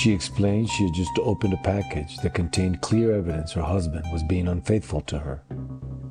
she 0.00 0.12
explained 0.12 0.70
she 0.70 0.84
had 0.84 0.94
just 0.94 1.10
opened 1.18 1.52
a 1.52 1.58
package 1.58 2.16
that 2.18 2.32
contained 2.32 2.80
clear 2.80 3.12
evidence 3.12 3.52
her 3.52 3.60
husband 3.60 4.02
was 4.10 4.22
being 4.22 4.48
unfaithful 4.48 5.02
to 5.02 5.18
her. 5.18 5.42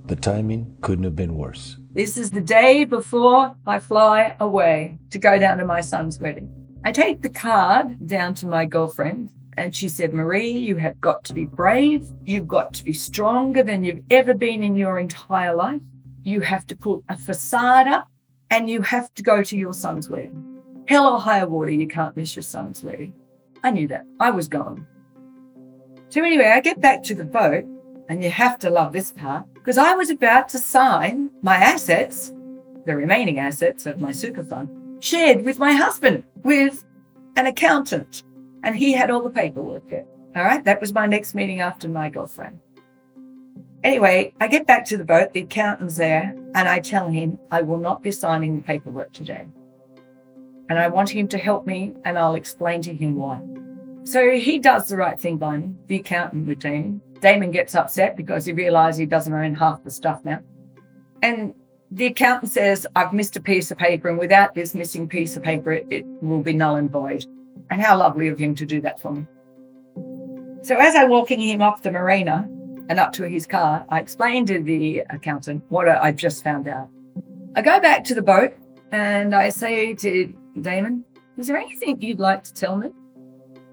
The 0.06 0.16
timing 0.16 0.78
couldn't 0.82 1.06
have 1.06 1.16
been 1.16 1.36
worse. 1.36 1.78
This 1.92 2.16
is 2.16 2.30
the 2.30 2.40
day 2.40 2.86
before 2.86 3.56
I 3.66 3.80
fly 3.80 4.36
away 4.40 5.00
to 5.10 5.18
go 5.18 5.40
down 5.40 5.58
to 5.58 5.66
my 5.66 5.82
son's 5.82 6.20
wedding. 6.20 6.54
I 6.86 6.92
take 6.92 7.24
the 7.24 7.32
card 7.32 8.08
down 8.08 8.36
to 8.36 8.46
my 8.46 8.66
girlfriend, 8.66 9.32
and 9.58 9.76
she 9.76 9.90
said, 9.90 10.12
Maree, 10.12 10.62
you 10.62 10.76
have 10.76 11.02
got 11.02 11.24
to 11.24 11.34
be 11.34 11.46
brave. 11.46 12.08
You've 12.24 12.48
got 12.48 12.74
to 12.76 12.84
be 12.84 12.94
stronger 12.94 13.64
than 13.64 13.84
you've 13.84 14.04
ever 14.12 14.36
been 14.36 14.62
in 14.62 14.76
your 14.76 15.00
entire 15.00 15.56
life. 15.56 15.82
You 16.22 16.42
have 16.42 16.68
to 16.68 16.76
put 16.76 17.04
a 17.10 17.18
facade 17.18 17.88
up, 17.88 18.08
and 18.52 18.70
you 18.70 18.84
have 18.84 19.12
to 19.16 19.24
go 19.24 19.42
to 19.42 19.58
your 19.58 19.74
son's 19.74 20.10
wedding. 20.12 20.62
Hell 20.88 21.08
or 21.08 21.20
high 21.20 21.44
water, 21.44 21.72
you 21.72 21.88
can't 21.88 22.16
miss 22.16 22.36
your 22.36 22.44
son's 22.44 22.84
wedding. 22.84 23.14
I 23.64 23.72
knew 23.72 23.88
that. 23.88 24.06
I 24.20 24.32
was 24.32 24.48
gone. 24.48 24.88
So 26.10 26.24
anyway, 26.24 26.48
I 26.48 26.62
get 26.62 26.82
back 26.82 27.04
to 27.04 27.16
the 27.16 27.26
boat, 27.26 27.66
and 28.10 28.24
you 28.24 28.32
have 28.32 28.58
to 28.60 28.70
love 28.70 28.94
this 28.94 29.12
part 29.12 29.46
because 29.54 29.78
I 29.78 29.94
was 29.94 30.10
about 30.10 30.50
to 30.50 30.58
sign 30.58 31.30
my 31.42 31.56
assets, 31.56 32.34
the 32.86 32.96
remaining 32.96 33.38
assets 33.38 33.86
of 33.86 34.02
my 34.02 34.12
super 34.12 34.44
fund, 34.44 35.04
shared 35.04 35.46
with 35.46 35.60
my 35.60 35.74
husband, 35.74 36.24
with 36.44 36.84
an 37.36 37.46
accountant, 37.46 38.24
and 38.64 38.76
he 38.76 38.94
had 38.94 39.12
all 39.12 39.22
the 39.22 39.30
paperwork 39.30 39.88
there. 39.90 40.06
All 40.36 40.44
right, 40.44 40.64
that 40.66 40.82
was 40.82 40.94
my 40.94 41.06
next 41.06 41.36
meeting 41.36 41.60
after 41.60 41.88
my 41.88 42.10
girlfriend. 42.10 42.60
Anyway, 43.84 44.34
I 44.42 44.48
get 44.48 44.68
back 44.68 44.86
to 44.86 44.98
the 44.98 45.06
boat, 45.06 45.34
the 45.34 45.42
accountant's 45.42 45.98
there, 45.98 46.36
and 46.56 46.68
I 46.68 46.80
tell 46.80 47.08
him 47.08 47.40
I 47.52 47.62
will 47.62 47.78
not 47.78 48.04
be 48.04 48.12
signing 48.12 48.58
the 48.58 48.64
paperwork 48.64 49.14
today. 49.14 49.48
And 50.70 50.78
I 50.78 50.88
want 50.88 51.10
him 51.10 51.28
to 51.30 51.38
help 51.38 51.66
me, 51.66 51.94
and 52.06 52.18
I'll 52.18 52.36
explain 52.36 52.82
to 52.84 52.94
him 52.94 53.16
why. 53.16 53.42
So 54.04 54.32
he 54.32 54.60
does 54.60 54.88
the 54.88 54.98
right 54.98 55.20
thing 55.20 55.38
by 55.38 55.58
me, 55.58 55.74
the 55.88 55.98
accountant 55.98 56.48
with 56.48 56.60
Damon. 56.60 57.02
Damon 57.22 57.52
gets 57.52 57.76
upset 57.76 58.16
because 58.16 58.46
he 58.46 58.54
realizes 58.54 59.00
he 59.00 59.06
doesn't 59.06 59.34
own 59.34 59.56
half 59.56 59.84
the 59.84 59.92
stuff 59.92 60.24
now. 60.24 60.40
And 61.22 61.54
the 61.92 62.06
accountant 62.06 62.52
says, 62.52 62.88
I've 62.96 63.14
missed 63.14 63.36
a 63.36 63.42
piece 63.42 63.72
of 63.72 63.78
paper, 63.78 64.10
and 64.10 64.18
without 64.18 64.54
this 64.54 64.76
missing 64.76 65.10
piece 65.10 65.36
of 65.36 65.44
paper, 65.44 65.72
it, 65.74 65.88
it 65.90 66.06
will 66.22 66.42
be 66.42 66.54
null 66.54 66.76
and 66.76 66.90
void. 66.90 67.26
And 67.72 67.82
how 67.82 67.98
lovely 67.98 68.28
of 68.30 68.40
him 68.40 68.56
to 68.56 68.66
do 68.66 68.80
that 68.82 69.02
for 69.02 69.12
me. 69.12 69.28
So 70.62 70.76
as 70.76 70.96
I'm 70.96 71.10
walking 71.10 71.40
him 71.40 71.62
off 71.62 71.82
the 71.82 71.92
marina 71.92 72.48
and 72.90 73.00
up 73.00 73.12
to 73.14 73.28
his 73.28 73.46
car, 73.48 73.86
I 73.90 74.00
explain 74.00 74.46
to 74.48 74.62
the 74.62 75.04
accountant 75.10 75.64
what 75.70 75.88
I've 75.88 76.16
just 76.16 76.44
found 76.44 76.68
out. 76.68 76.90
I 77.56 77.62
go 77.62 77.80
back 77.80 78.04
to 78.06 78.16
the 78.16 78.22
boat 78.22 78.54
and 78.92 79.36
I 79.36 79.50
say 79.50 79.94
to 79.96 80.34
Damon, 80.62 81.06
is 81.38 81.48
there 81.48 81.58
anything 81.58 82.02
you'd 82.02 82.20
like 82.20 82.44
to 82.44 82.54
tell 82.54 82.78
me? 82.78 82.90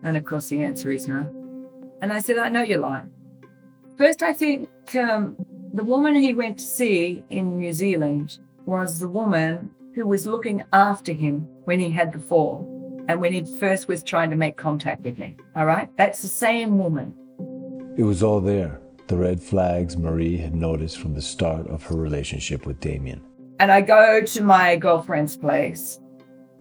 And 0.03 0.17
of 0.17 0.25
course, 0.25 0.49
the 0.49 0.63
answer 0.63 0.91
is 0.91 1.09
no. 1.09 1.29
And 2.01 2.13
I 2.13 2.21
said, 2.21 2.39
I 2.39 2.49
know 2.49 2.63
you're 2.63 2.79
lying. 2.79 3.11
First, 3.99 4.23
I 4.23 4.33
think 4.33 4.69
um, 4.95 5.37
the 5.73 5.85
woman 5.85 6.15
he 6.15 6.35
went 6.35 6.59
to 6.59 6.65
see 6.65 7.25
in 7.31 7.59
New 7.59 7.73
Zealand 7.73 8.39
was 8.67 8.99
the 8.99 9.09
woman 9.09 9.71
who 9.95 10.07
was 10.07 10.27
looking 10.27 10.63
after 10.73 11.13
him 11.13 11.49
when 11.65 11.81
he 11.81 11.91
had 11.91 12.13
the 12.13 12.19
fall 12.19 12.73
and 13.09 13.21
when 13.21 13.33
he 13.33 13.45
first 13.59 13.89
was 13.89 14.03
trying 14.03 14.31
to 14.31 14.37
make 14.37 14.57
contact 14.57 15.03
with 15.03 15.19
me. 15.19 15.37
All 15.55 15.67
right? 15.67 15.89
That's 15.97 16.23
the 16.23 16.29
same 16.29 16.79
woman. 16.79 17.15
It 17.97 18.03
was 18.03 18.23
all 18.23 18.41
there, 18.41 18.81
the 19.07 19.17
red 19.17 19.43
flags 19.43 19.97
Maree 19.97 20.39
had 20.39 20.55
noticed 20.55 20.99
from 20.99 21.15
the 21.15 21.23
start 21.23 21.67
of 21.69 21.83
her 21.85 21.97
relationship 21.97 22.67
with 22.67 22.81
Damien. 22.81 23.23
And 23.59 23.73
I 23.73 23.81
go 23.81 24.21
to 24.21 24.43
my 24.43 24.77
girlfriend's 24.77 25.37
place 25.37 25.99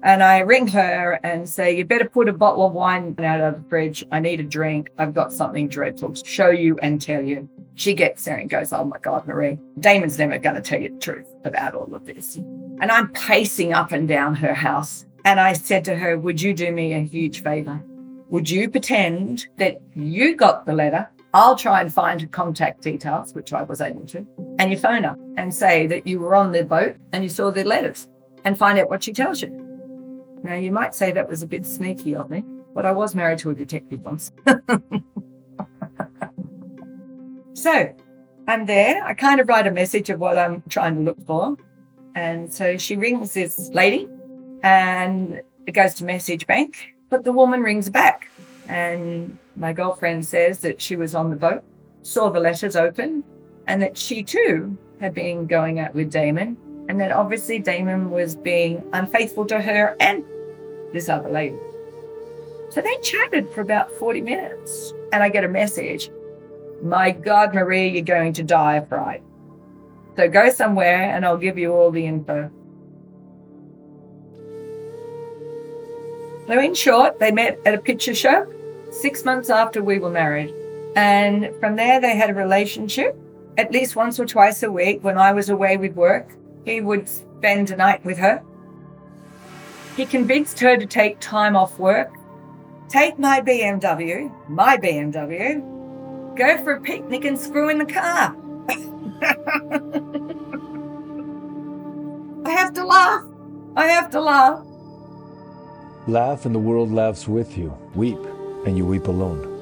and 0.06 0.22
I 0.22 0.40
ring 0.40 0.68
her 0.68 1.20
and 1.24 1.50
say, 1.50 1.76
You 1.76 1.84
better 1.84 2.08
put 2.08 2.30
a 2.30 2.34
bottle 2.34 2.68
of 2.68 2.74
wine 2.74 3.16
out 3.20 3.42
of 3.42 3.56
the 3.56 3.70
fridge. 3.70 4.06
I 4.12 4.20
need 4.20 4.40
a 4.40 4.44
drink. 4.44 4.92
I've 5.00 5.16
got 5.16 5.34
something 5.34 5.68
dreadful 5.68 6.14
to 6.14 6.26
show 6.26 6.52
you 6.52 6.78
and 6.84 7.02
tell 7.02 7.24
you. 7.24 7.50
She 7.74 7.96
gets 7.96 8.24
there 8.24 8.38
and 8.38 8.48
goes, 8.48 8.72
Oh 8.72 8.86
my 8.86 9.00
God, 9.00 9.26
Maree, 9.26 9.60
Damon's 9.80 10.20
never 10.20 10.38
going 10.38 10.56
to 10.56 10.62
tell 10.62 10.80
you 10.80 10.90
the 10.90 11.00
truth 11.00 11.28
about 11.44 11.74
all 11.74 11.94
of 11.94 12.06
this. 12.06 12.36
And 12.36 12.92
I'm 12.92 13.12
pacing 13.14 13.74
up 13.74 13.92
and 13.92 14.08
down 14.08 14.36
her 14.36 14.54
house. 14.54 15.08
And 15.26 15.40
I 15.40 15.54
said 15.54 15.84
to 15.86 15.96
her, 15.96 16.20
Would 16.20 16.40
you 16.40 16.54
do 16.54 16.72
me 16.72 16.94
a 16.94 17.00
huge 17.00 17.42
favor? 17.42 17.84
Would 18.30 18.48
you 18.48 18.70
pretend 18.70 19.48
that 19.58 19.82
you 19.96 20.36
got 20.36 20.68
the 20.68 20.74
letter? 20.74 21.10
I'll 21.34 21.56
try 21.56 21.82
and 21.82 21.92
find 21.92 22.22
her 22.22 22.28
contact 22.28 22.84
details, 22.84 23.34
which 23.34 23.54
I 23.54 23.64
was 23.64 23.82
able 23.82 24.06
to, 24.08 24.26
and 24.60 24.72
you 24.72 24.78
phone 24.78 25.04
her 25.04 25.18
and 25.36 25.54
say 25.54 25.88
that 25.88 26.08
you 26.08 26.20
were 26.20 26.36
on 26.36 26.52
the 26.52 26.64
boat 26.64 26.96
and 27.12 27.24
you 27.24 27.30
saw 27.30 27.52
the 27.52 27.64
letters 27.64 28.08
and 28.46 28.58
find 28.58 28.78
out 28.80 28.90
what 28.90 29.04
she 29.04 29.12
tells 29.12 29.42
you. 29.42 29.65
Now, 30.46 30.54
you 30.54 30.72
might 30.72 30.94
say 30.94 31.12
that 31.12 31.28
was 31.28 31.42
a 31.42 31.48
bit 31.48 31.66
sneaky 31.66 32.16
of 32.16 32.30
me, 32.30 32.44
but 32.76 32.86
I 32.86 32.92
was 32.92 33.16
married 33.16 33.40
to 33.40 33.50
a 33.50 33.56
detective 33.56 34.02
once. 34.02 34.32
so 37.54 37.92
I'm 38.48 38.68
there. 38.68 39.04
I 39.04 39.16
kind 39.16 39.42
of 39.42 39.48
write 39.50 39.66
a 39.66 39.72
message 39.72 40.12
of 40.12 40.20
what 40.20 40.38
I'm 40.38 40.62
trying 40.70 40.98
to 40.98 41.02
look 41.02 41.26
for. 41.26 41.58
And 42.14 42.54
so 42.54 42.78
she 42.78 42.96
rings 42.96 43.34
this 43.34 43.72
lady 43.74 44.08
and 44.62 45.42
it 45.66 45.72
goes 45.72 45.96
to 45.96 46.06
message 46.06 46.46
bank, 46.46 46.94
but 47.10 47.24
the 47.24 47.34
woman 47.34 47.64
rings 47.64 47.90
back. 47.90 48.30
And 48.68 49.40
my 49.56 49.74
girlfriend 49.74 50.28
says 50.28 50.60
that 50.60 50.80
she 50.80 50.96
was 50.96 51.16
on 51.16 51.32
the 51.32 51.36
boat, 51.36 51.64
saw 52.04 52.30
the 52.30 52.40
letters 52.40 52.76
open, 52.76 53.24
and 53.66 53.82
that 53.82 53.98
she 53.98 54.22
too 54.22 54.78
had 55.00 55.16
been 55.16 55.48
going 55.48 55.80
out 55.80 55.96
with 55.96 56.12
Damon, 56.12 56.56
and 56.88 57.02
that 57.02 57.12
obviously 57.12 57.58
Damon 57.58 58.12
was 58.12 58.36
being 58.36 58.88
unfaithful 58.94 59.48
to 59.48 59.60
her 59.60 59.96
and 60.00 60.24
this 60.96 61.10
other 61.10 61.30
lady. 61.30 61.58
So 62.72 62.82
they 62.82 62.98
chatted 62.98 63.50
for 63.52 63.62
about 63.62 63.92
40 63.92 64.22
minutes, 64.22 64.94
and 65.14 65.22
I 65.22 65.30
get 65.30 65.44
a 65.44 65.48
message 65.48 66.10
My 66.82 67.12
God, 67.12 67.54
Maree, 67.54 67.94
you're 67.94 68.02
going 68.02 68.34
to 68.34 68.44
die 68.44 68.76
of 68.78 68.90
fright. 68.90 69.24
So 70.16 70.28
go 70.30 70.50
somewhere 70.50 71.04
and 71.16 71.26
I'll 71.26 71.38
give 71.38 71.58
you 71.58 71.74
all 71.74 71.92
the 71.92 72.06
info. 72.06 72.50
So, 76.48 76.60
in 76.60 76.76
short, 76.76 77.18
they 77.20 77.32
met 77.32 77.60
at 77.66 77.74
a 77.74 77.80
picture 77.80 78.14
show 78.14 78.46
six 78.92 79.26
months 79.26 79.50
after 79.50 79.84
we 79.84 79.98
were 79.98 80.12
married. 80.12 80.54
And 80.96 81.52
from 81.60 81.76
there, 81.76 82.00
they 82.00 82.16
had 82.16 82.30
a 82.30 82.36
relationship 82.36 83.18
at 83.58 83.72
least 83.72 83.96
once 83.96 84.20
or 84.20 84.26
twice 84.26 84.62
a 84.64 84.72
week 84.72 85.04
when 85.04 85.18
I 85.18 85.32
was 85.32 85.50
away 85.50 85.78
with 85.78 85.94
work. 85.96 86.30
He 86.64 86.82
would 86.82 87.10
spend 87.10 87.72
a 87.72 87.76
night 87.76 88.04
with 88.06 88.18
her. 88.20 88.44
He 89.96 90.06
convinced 90.06 90.60
her 90.60 90.76
to 90.76 90.86
take 90.86 91.20
time 91.20 91.56
off 91.56 91.80
work, 91.80 92.14
take 92.90 93.18
my 93.18 93.40
BMW, 93.40 94.30
my 94.50 94.76
BMW, 94.76 96.36
go 96.36 96.62
for 96.64 96.74
a 96.74 96.82
picnic 96.82 97.24
and 97.24 97.40
screw 97.40 97.70
in 97.70 97.78
the 97.78 97.86
car. 97.86 98.36
I 102.46 102.52
have 102.52 102.74
to 102.74 102.86
laugh. 102.86 103.24
I 103.78 103.88
have 103.88 104.10
to 104.12 104.22
laugh. 104.22 104.66
Laugh 106.08 106.46
and 106.46 106.54
the 106.54 106.60
world 106.60 106.92
laughs 106.92 107.28
with 107.28 107.58
you. 107.58 107.76
Weep 107.96 108.20
and 108.66 108.78
you 108.78 108.86
weep 108.86 109.08
alone. 109.08 109.54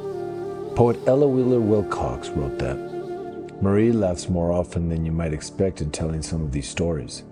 Poet 0.75 0.97
Ella 1.05 1.27
Wheeler 1.27 1.61
Wilcox 1.61 2.29
wrote 2.29 2.57
that. 2.57 2.77
Maree 3.61 3.93
laughs 3.93 4.27
more 4.27 4.51
often 4.51 4.89
than 4.89 5.05
you 5.05 5.11
might 5.11 5.31
expect 5.31 5.79
in 5.79 5.91
telling 5.91 6.23
some 6.23 6.41
of 6.41 6.51
these 6.51 6.67
stories. 6.67 7.23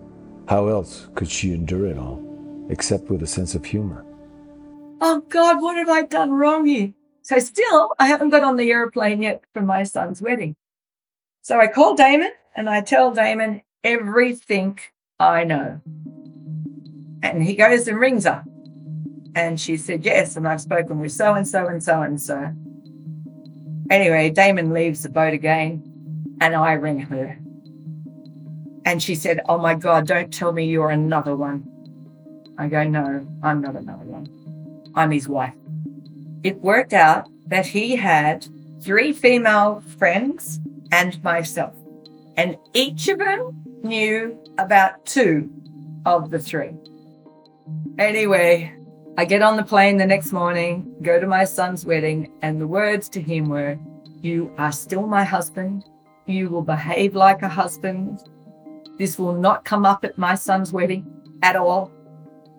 How 0.47 0.67
else 0.67 1.07
could 1.15 1.29
she 1.29 1.51
endure 1.51 1.87
it 1.87 1.97
all, 1.97 2.30
except 2.71 3.09
with 3.09 3.21
a 3.21 3.27
sense 3.27 3.53
of 3.53 3.65
humor? 3.65 4.03
Oh 5.01 5.23
God, 5.29 5.61
what 5.61 5.77
have 5.77 5.89
I 5.89 6.03
done 6.03 6.31
wrong 6.31 6.65
here? 6.65 6.93
So 7.21 7.37
still, 7.37 7.93
I 7.99 8.07
haven't 8.07 8.29
got 8.29 8.43
on 8.43 8.55
the 8.55 8.71
airplane 8.71 9.21
yet 9.21 9.43
for 9.53 9.61
my 9.61 9.83
son's 9.83 10.21
wedding. 10.21 10.55
So 11.43 11.59
I 11.59 11.67
call 11.67 11.95
Damon 11.95 12.31
and 12.55 12.69
I 12.69 12.81
tell 12.81 13.13
Damon 13.13 13.61
everything 13.83 14.79
I 15.19 15.43
know. 15.43 15.81
And 17.23 17.43
he 17.43 17.55
goes 17.55 17.87
and 17.87 17.99
rings 17.99 18.25
her. 18.25 18.43
And 19.35 19.59
she 19.59 19.77
said, 19.77 20.03
Yes, 20.03 20.35
and 20.35 20.47
I've 20.47 20.61
spoken 20.61 20.99
with 20.99 21.11
so 21.11 21.33
and 21.35 21.47
so 21.47 21.67
and 21.67 21.83
so 21.83 22.01
and 22.01 22.19
so. 22.19 22.53
Anyway, 23.89 24.29
Damon 24.29 24.73
leaves 24.73 25.03
the 25.03 25.09
boat 25.09 25.33
again, 25.33 25.83
and 26.41 26.55
I 26.55 26.73
ring 26.73 26.99
her. 26.99 27.37
And 28.85 29.01
she 29.01 29.15
said, 29.15 29.41
Oh 29.47 29.57
my 29.57 29.75
God, 29.75 30.07
don't 30.07 30.33
tell 30.33 30.51
me 30.51 30.65
you're 30.65 30.89
another 30.89 31.35
one. 31.35 31.70
I 32.61 32.67
go, 32.67 32.83
No, 32.83 33.25
I'm 33.41 33.59
not 33.59 33.75
another 33.75 34.05
one. 34.05 34.29
I'm 34.93 35.09
his 35.09 35.27
wife. 35.27 35.55
It 36.43 36.61
worked 36.61 36.93
out 36.93 37.27
that 37.47 37.65
he 37.65 37.95
had 37.95 38.47
three 38.81 39.13
female 39.13 39.81
friends 39.97 40.59
and 40.91 41.21
myself, 41.23 41.73
and 42.37 42.55
each 42.73 43.07
of 43.07 43.17
them 43.17 43.63
knew 43.81 44.37
about 44.59 45.03
two 45.07 45.49
of 46.05 46.29
the 46.29 46.37
three. 46.37 46.71
Anyway, 47.97 48.71
I 49.17 49.25
get 49.25 49.41
on 49.41 49.57
the 49.57 49.63
plane 49.63 49.97
the 49.97 50.05
next 50.05 50.31
morning, 50.31 50.95
go 51.01 51.19
to 51.19 51.25
my 51.25 51.45
son's 51.45 51.83
wedding, 51.83 52.31
and 52.43 52.61
the 52.61 52.67
words 52.67 53.09
to 53.09 53.21
him 53.21 53.49
were, 53.49 53.79
You 54.21 54.53
are 54.59 54.71
still 54.71 55.07
my 55.07 55.23
husband. 55.23 55.85
You 56.27 56.49
will 56.49 56.61
behave 56.61 57.15
like 57.15 57.41
a 57.41 57.49
husband. 57.49 58.21
This 58.99 59.17
will 59.17 59.33
not 59.33 59.65
come 59.65 59.83
up 59.83 60.05
at 60.05 60.19
my 60.19 60.35
son's 60.35 60.71
wedding 60.71 61.07
at 61.41 61.55
all. 61.55 61.91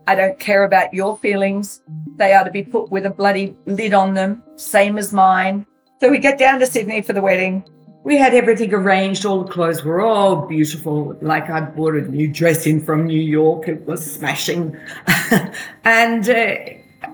I 0.07 0.15
don't 0.15 0.39
care 0.39 0.65
about 0.65 0.93
your 0.93 1.17
feelings. 1.19 1.83
They 2.17 2.33
are 2.33 2.45
to 2.45 2.51
be 2.51 2.63
put 2.63 2.91
with 2.91 3.07
a 3.07 3.11
bloody 3.11 3.57
lid 3.67 3.95
on 3.95 4.15
them, 4.15 4.43
same 4.57 4.99
as 4.99 5.13
mine. 5.13 5.67
So 6.01 6.11
we 6.11 6.19
get 6.19 6.39
down 6.39 6.59
to 6.61 6.67
Sydney 6.67 7.03
for 7.03 7.13
the 7.13 7.23
wedding. 7.23 7.65
We 8.05 8.17
had 8.17 8.35
everything 8.35 8.75
arranged. 8.75 9.25
All 9.25 9.45
the 9.45 9.53
clothes 9.53 9.85
were 9.85 10.01
all 10.01 10.47
beautiful. 10.47 11.17
Like 11.23 11.49
I 11.49 11.61
bought 11.61 11.95
a 11.95 12.01
new 12.01 12.27
dress 12.27 12.67
in 12.67 12.85
from 12.85 13.07
New 13.07 13.21
York. 13.21 13.69
It 13.69 13.87
was 13.87 14.05
smashing. 14.15 14.77
and 15.85 16.29
uh, 16.29 16.57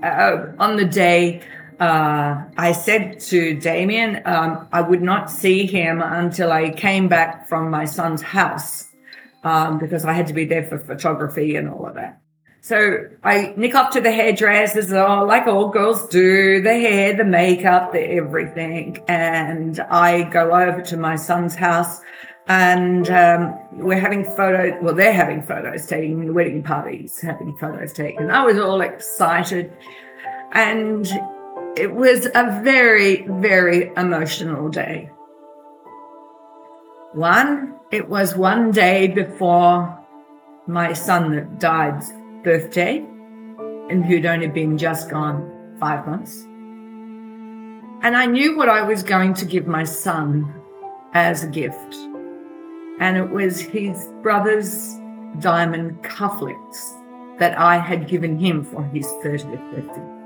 uh, 0.02 0.52
on 0.58 0.76
the 0.76 0.86
day, 0.86 1.42
uh, 1.78 2.42
I 2.56 2.72
said 2.72 3.20
to 3.20 3.54
Damien, 3.60 4.22
um, 4.24 4.66
I 4.72 4.80
would 4.80 5.02
not 5.02 5.30
see 5.30 5.66
him 5.66 6.00
until 6.00 6.50
I 6.50 6.70
came 6.70 7.08
back 7.08 7.46
from 7.48 7.70
my 7.70 7.84
son's 7.84 8.22
house 8.22 8.88
um, 9.44 9.78
because 9.78 10.04
I 10.06 10.14
had 10.14 10.26
to 10.28 10.32
be 10.32 10.46
there 10.46 10.64
for 10.64 10.78
photography 10.78 11.56
and 11.56 11.68
all 11.68 11.86
of 11.86 11.94
that. 11.94 12.20
So 12.68 13.08
I 13.24 13.54
nick 13.56 13.74
off 13.74 13.94
to 13.94 14.00
the 14.02 14.12
hairdressers, 14.12 14.92
oh, 14.92 15.24
like 15.24 15.46
all 15.46 15.70
girls 15.70 16.06
do, 16.08 16.60
the 16.60 16.74
hair, 16.74 17.16
the 17.16 17.24
makeup, 17.24 17.92
the 17.92 18.00
everything. 18.00 19.02
And 19.08 19.80
I 19.80 20.24
go 20.24 20.54
over 20.54 20.82
to 20.82 20.98
my 20.98 21.16
son's 21.16 21.54
house 21.54 22.02
and 22.46 23.08
um, 23.08 23.58
we're 23.72 23.98
having 23.98 24.22
photos. 24.22 24.74
Well, 24.82 24.94
they're 24.94 25.14
having 25.14 25.40
photos 25.40 25.86
taken, 25.86 26.26
the 26.26 26.32
wedding 26.34 26.62
parties 26.62 27.18
having 27.22 27.56
photos 27.56 27.94
taken. 27.94 28.30
I 28.30 28.44
was 28.44 28.58
all 28.58 28.82
excited. 28.82 29.74
And 30.52 31.10
it 31.74 31.94
was 31.94 32.26
a 32.26 32.60
very, 32.62 33.26
very 33.28 33.90
emotional 33.96 34.68
day. 34.68 35.08
One, 37.14 37.76
it 37.90 38.10
was 38.10 38.36
one 38.36 38.72
day 38.72 39.08
before 39.08 39.98
my 40.66 40.92
son 40.92 41.34
that 41.34 41.58
died 41.58 42.02
birthday 42.42 42.98
and 43.90 44.04
who'd 44.04 44.26
only 44.26 44.48
been 44.48 44.78
just 44.78 45.10
gone 45.10 45.76
five 45.80 46.06
months. 46.06 46.42
And 48.02 48.16
I 48.16 48.26
knew 48.26 48.56
what 48.56 48.68
I 48.68 48.82
was 48.82 49.02
going 49.02 49.34
to 49.34 49.44
give 49.44 49.66
my 49.66 49.84
son 49.84 50.54
as 51.14 51.42
a 51.42 51.48
gift. 51.48 51.94
And 53.00 53.16
it 53.16 53.30
was 53.30 53.60
his 53.60 54.08
brother's 54.22 54.94
diamond 55.40 56.02
cufflinks 56.02 57.38
that 57.38 57.58
I 57.58 57.78
had 57.78 58.08
given 58.08 58.38
him 58.38 58.64
for 58.64 58.84
his 58.84 59.06
30th 59.24 59.70
birthday. 59.72 60.18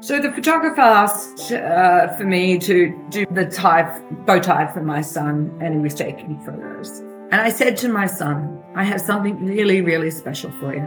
So 0.00 0.20
the 0.20 0.30
photographer 0.32 0.80
asked 0.80 1.50
uh, 1.50 2.14
for 2.16 2.24
me 2.24 2.58
to 2.58 3.06
do 3.08 3.24
the 3.30 3.46
tie, 3.46 4.00
bow 4.26 4.38
tie 4.38 4.70
for 4.72 4.82
my 4.82 5.00
son, 5.00 5.56
and 5.60 5.74
he 5.74 5.80
was 5.80 5.94
taking 5.94 6.38
photos. 6.40 6.98
And 7.30 7.36
I 7.36 7.48
said 7.48 7.76
to 7.78 7.88
my 7.88 8.06
son, 8.06 8.62
I 8.74 8.84
have 8.84 9.00
something 9.00 9.44
really, 9.44 9.80
really 9.80 10.10
special 10.10 10.50
for 10.52 10.74
you. 10.74 10.86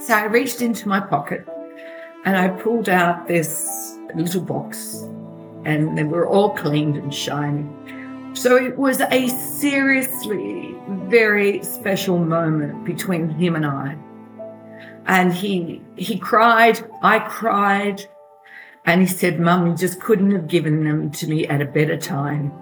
So 0.00 0.14
I 0.14 0.24
reached 0.26 0.62
into 0.62 0.88
my 0.88 1.00
pocket 1.00 1.46
and 2.24 2.36
I 2.36 2.48
pulled 2.48 2.88
out 2.88 3.26
this 3.26 3.98
little 4.14 4.40
box, 4.40 5.06
and 5.64 5.96
they 5.96 6.04
were 6.04 6.26
all 6.26 6.50
cleaned 6.50 6.96
and 6.96 7.12
shiny. 7.12 7.66
So 8.34 8.56
it 8.56 8.76
was 8.76 9.00
a 9.00 9.28
seriously 9.28 10.74
very 11.08 11.62
special 11.62 12.18
moment 12.18 12.84
between 12.84 13.28
him 13.28 13.56
and 13.56 13.66
I. 13.66 13.96
And 15.06 15.32
he 15.32 15.82
he 15.96 16.18
cried, 16.18 16.80
I 17.02 17.18
cried, 17.20 18.04
and 18.84 19.00
he 19.00 19.06
said, 19.06 19.40
Mum, 19.40 19.66
you 19.66 19.76
just 19.76 20.00
couldn't 20.00 20.30
have 20.30 20.48
given 20.48 20.84
them 20.84 21.10
to 21.12 21.26
me 21.26 21.46
at 21.46 21.60
a 21.60 21.66
better 21.66 21.96
time. 21.96 22.52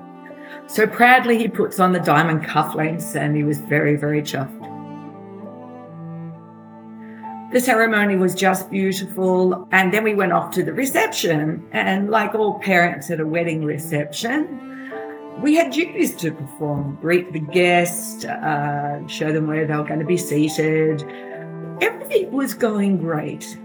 So 0.67 0.87
proudly 0.87 1.39
he 1.39 1.49
puts 1.49 1.81
on 1.81 1.93
the 1.93 2.01
diamond 2.01 2.45
cufflinks 2.45 3.15
and 3.15 3.37
he 3.37 3.45
was 3.45 3.59
very, 3.59 3.97
very 3.97 4.23
chuffed. 4.23 4.76
The 7.53 7.61
ceremony 7.61 8.17
was 8.17 8.35
just 8.35 8.71
beautiful. 8.71 9.69
And 9.71 9.95
then 9.95 10.03
we 10.03 10.15
went 10.15 10.33
off 10.33 10.53
to 10.55 10.65
the 10.65 10.73
reception. 10.73 11.67
And 11.73 12.11
like 12.11 12.35
all 12.35 12.59
parents 12.59 13.11
at 13.11 13.21
a 13.21 13.27
wedding 13.27 13.65
reception, 13.65 14.61
we 15.41 15.55
had 15.55 15.71
duties 15.71 16.17
to 16.17 16.33
perform 16.33 16.99
greet 17.01 17.33
the 17.33 17.39
guest, 17.39 18.25
uh, 18.25 19.07
show 19.07 19.33
them 19.33 19.47
where 19.47 19.65
they 19.67 19.77
were 19.77 19.85
going 19.85 20.01
to 20.01 20.07
be 20.07 20.17
seated. 20.17 21.03
Everything 21.81 22.33
was 22.33 22.53
going 22.55 22.99
great. 22.99 23.57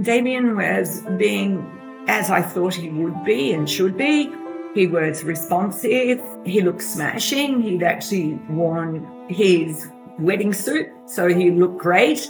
Damien 0.00 0.56
was 0.56 1.02
being 1.16 1.64
as 2.08 2.30
I 2.30 2.42
thought 2.42 2.74
he 2.74 2.88
would 2.88 3.24
be 3.24 3.52
and 3.52 3.70
should 3.70 3.96
be. 3.96 4.32
He 4.74 4.86
was 4.86 5.22
responsive. 5.22 6.20
He 6.44 6.62
looked 6.62 6.82
smashing. 6.82 7.60
He'd 7.62 7.82
actually 7.82 8.34
worn 8.48 9.06
his 9.28 9.88
wedding 10.18 10.52
suit, 10.52 10.88
so 11.06 11.28
he 11.28 11.50
looked 11.50 11.78
great 11.78 12.28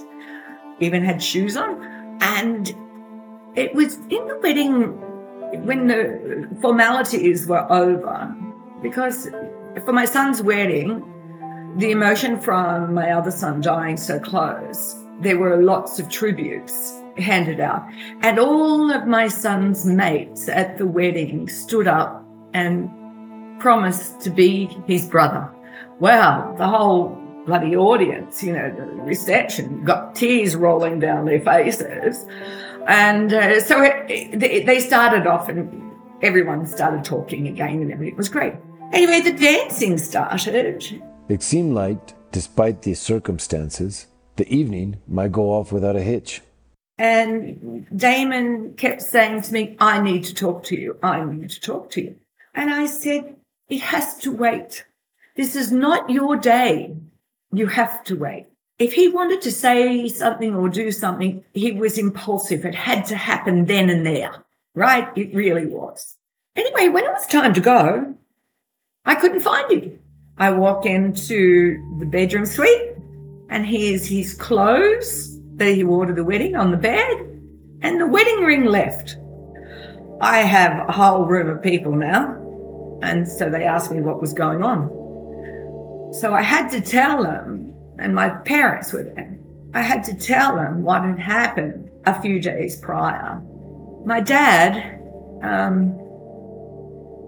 even 0.80 1.04
had 1.04 1.22
shoes 1.22 1.56
on. 1.56 2.18
And 2.20 2.75
it 3.54 3.75
was 3.75 3.96
in 4.08 4.26
the 4.26 4.38
wedding 4.42 4.99
when 5.64 5.87
the 5.87 6.49
formalities 6.60 7.46
were 7.46 7.70
over, 7.72 8.34
because 8.82 9.28
for 9.84 9.92
my 9.92 10.04
son's 10.04 10.42
wedding, 10.42 11.04
the 11.76 11.90
emotion 11.90 12.40
from 12.40 12.94
my 12.94 13.12
other 13.12 13.30
son 13.30 13.60
dying 13.60 13.96
so 13.96 14.18
close, 14.18 14.96
there 15.20 15.38
were 15.38 15.62
lots 15.62 15.99
of 15.99 16.08
tributes 16.08 17.02
handed 17.18 17.60
out. 17.60 17.84
And 18.22 18.38
all 18.38 18.90
of 18.90 19.06
my 19.06 19.28
son's 19.28 19.84
mates 19.84 20.49
at 20.49 20.78
the 20.78 20.87
wedding 20.87 21.49
stood 21.49 21.87
up 21.87 22.25
and 22.54 22.88
promised 23.60 24.20
to 24.22 24.30
be 24.30 24.66
his 24.87 25.04
brother. 25.06 25.49
Well, 25.99 26.54
the 26.56 26.66
whole 26.66 27.19
bloody 27.47 27.76
audience, 27.76 28.42
you 28.42 28.52
know, 28.52 28.70
the 28.75 28.85
reception 29.02 29.85
got 29.85 30.14
tears 30.14 30.56
rolling 30.56 31.00
down 31.00 31.25
their 31.25 31.40
faces. 31.40 32.26
And 32.87 33.32
uh, 33.32 33.61
so 33.61 33.82
it, 33.82 34.66
they 34.66 34.80
started 34.80 35.26
off 35.26 35.49
and 35.49 35.92
everyone 36.23 36.66
started 36.66 37.04
talking 37.04 37.49
again 37.49 37.82
and 37.82 37.92
everything 37.92 38.16
was 38.16 38.28
great. 38.28 38.54
Anyway, 38.92 39.20
the 39.20 39.32
dancing 39.32 39.99
started. 39.99 41.02
It 41.28 41.42
seemed 41.42 41.75
like, 41.75 42.14
despite 42.32 42.82
the 42.82 42.94
circumstances, 42.94 44.06
the 44.37 44.49
evening 44.52 45.00
might 45.06 45.32
go 45.32 45.52
off 45.52 45.73
without 45.73 45.97
a 45.97 46.02
hitch. 46.02 46.42
And 46.99 47.87
Damon 47.97 48.75
kept 48.75 49.00
saying 49.00 49.42
to 49.42 49.52
me, 49.52 49.76
I 49.78 50.02
need 50.02 50.25
to 50.25 50.35
talk 50.35 50.64
to 50.64 50.78
you. 50.78 50.99
I 51.02 51.25
need 51.25 51.50
to 51.50 51.61
talk 51.61 51.90
to 51.92 52.02
you. 52.02 52.16
And 52.54 52.70
I 52.70 52.87
said, 52.87 53.37
it 53.68 53.80
has 53.80 54.18
to 54.18 54.32
wait. 54.32 54.85
This 55.37 55.54
is 55.56 55.70
not 55.70 56.11
your 56.11 56.37
day 56.37 56.97
you 57.52 57.66
have 57.66 58.04
to 58.04 58.16
wait. 58.16 58.47
If 58.78 58.92
he 58.95 59.09
wanted 59.09 59.42
to 59.42 59.52
say 59.52 60.09
something 60.09 60.54
or 60.54 60.69
do 60.69 60.90
something, 60.90 61.45
he 61.52 61.73
was 61.73 61.99
impulsive. 61.99 62.64
It 62.64 62.75
had 62.75 63.04
to 63.07 63.16
happen 63.16 63.66
then 63.66 63.90
and 63.90 64.07
there, 64.07 64.33
right? 64.75 65.09
It 65.16 65.35
really 65.35 65.66
was. 65.66 66.16
Anyway, 66.57 66.88
when 66.88 67.04
it 67.04 67.12
was 67.12 67.26
time 67.26 67.52
to 67.54 67.61
go, 67.61 68.14
I 69.04 69.14
couldn't 69.14 69.40
find 69.40 69.71
him. 69.71 69.99
I 70.38 70.50
walk 70.50 70.87
into 70.87 71.76
the 71.99 72.07
bedroom 72.07 72.47
suite 72.47 72.95
and 73.50 73.66
here's 73.66 74.07
his 74.07 74.35
clothes 74.35 75.38
that 75.57 75.75
he 75.75 75.85
wore 75.85 76.07
to 76.07 76.14
the 76.14 76.25
wedding 76.25 76.57
on 76.57 76.71
the 76.71 76.76
bed 76.78 77.42
and 77.83 78.00
the 78.00 78.07
wedding 78.07 78.45
ring 78.45 78.64
left. 78.64 79.16
I 80.23 80.38
have 80.38 80.88
a 80.88 80.92
whole 80.92 81.25
room 81.25 81.49
of 81.49 81.62
people 81.62 81.95
now 81.95 82.40
And 83.02 83.26
so 83.26 83.49
they 83.50 83.64
asked 83.64 83.90
me 83.90 84.00
what 84.00 84.21
was 84.21 84.33
going 84.33 84.62
on. 84.62 84.88
So 86.12 86.34
I 86.34 86.42
had 86.42 86.68
to 86.70 86.80
tell 86.80 87.22
them, 87.22 87.74
and 87.98 88.14
my 88.14 88.28
parents 88.28 88.92
were 88.92 89.04
there. 89.04 89.38
I 89.74 89.82
had 89.82 90.02
to 90.04 90.14
tell 90.14 90.56
them 90.56 90.82
what 90.82 91.02
had 91.04 91.18
happened 91.18 91.90
a 92.04 92.20
few 92.20 92.40
days 92.40 92.76
prior. 92.76 93.40
My 94.04 94.20
dad, 94.20 95.00
um, 95.42 95.92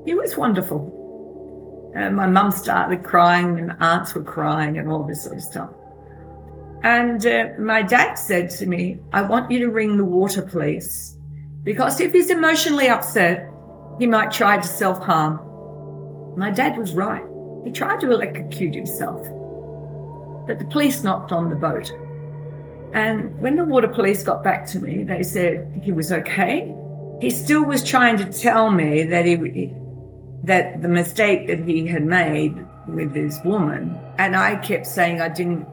he 0.05 0.15
was 0.15 0.37
wonderful. 0.37 1.93
And 1.95 2.17
my 2.17 2.27
mum 2.27 2.51
started 2.51 3.05
crying, 3.05 3.59
and 3.59 3.77
aunts 3.81 4.15
were 4.15 4.25
crying, 4.25 4.79
and 4.79 4.89
all 4.89 5.05
this 5.05 5.25
sort 5.25 5.37
of 5.37 5.43
stuff. 5.43 5.71
And 6.83 7.25
uh, 7.25 7.51
my 7.59 7.83
dad 7.83 8.15
said 8.15 8.51
to 8.51 8.67
me, 8.67 8.99
I 9.13 9.23
want 9.23 9.51
you 9.51 9.61
to 9.61 9.71
ring 9.71 9.97
the 9.97 10.05
water 10.05 10.43
police 10.43 11.17
because 11.63 12.01
if 12.01 12.13
he's 12.13 12.31
emotionally 12.31 12.89
upset, 12.89 13.49
he 14.01 14.07
might 14.07 14.33
try 14.33 14.57
to 14.57 14.67
self 14.67 14.99
harm. 14.99 15.39
My 16.37 16.51
dad 16.51 16.77
was 16.77 16.93
right. 16.93 17.25
He 17.65 17.71
tried 17.71 18.01
to 18.01 18.11
electrocute 18.11 18.75
himself. 18.75 19.27
But 20.47 20.59
the 20.59 20.67
police 20.71 21.03
knocked 21.03 21.33
on 21.33 21.51
the 21.51 21.57
boat. 21.57 21.93
And 22.93 23.39
when 23.41 23.57
the 23.57 23.65
water 23.65 23.89
police 23.89 24.23
got 24.23 24.43
back 24.43 24.67
to 24.69 24.81
me, 24.81 25.05
they 25.05 25.23
said 25.23 25.81
he 25.83 25.93
was 25.93 26.13
okay. 26.13 26.75
He 27.21 27.31
still 27.31 27.65
was 27.65 27.83
trying 27.83 28.19
to 28.19 28.25
tell 28.25 28.71
me 28.71 29.05
that 29.05 29.25
he 29.25 29.73
that 30.45 30.83
the 30.83 30.89
mistake 30.89 31.47
that 31.47 31.61
he 31.61 31.87
had 31.87 32.05
made 32.05 32.67
with 32.89 33.15
this 33.15 33.39
woman, 33.45 33.97
and 34.19 34.35
I 34.35 34.57
kept 34.57 34.87
saying 34.87 35.21
I 35.21 35.29
didn't, 35.29 35.67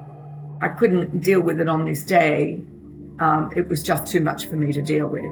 I 0.62 0.68
couldn't 0.68 1.22
deal 1.22 1.42
with 1.42 1.60
it 1.60 1.68
on 1.68 1.86
this 1.86 2.04
day. 2.04 2.62
Um, 3.20 3.52
it 3.56 3.68
was 3.68 3.84
just 3.84 4.06
too 4.06 4.22
much 4.22 4.46
for 4.46 4.56
me 4.56 4.72
to 4.72 4.82
deal 4.82 5.08
with. 5.08 5.26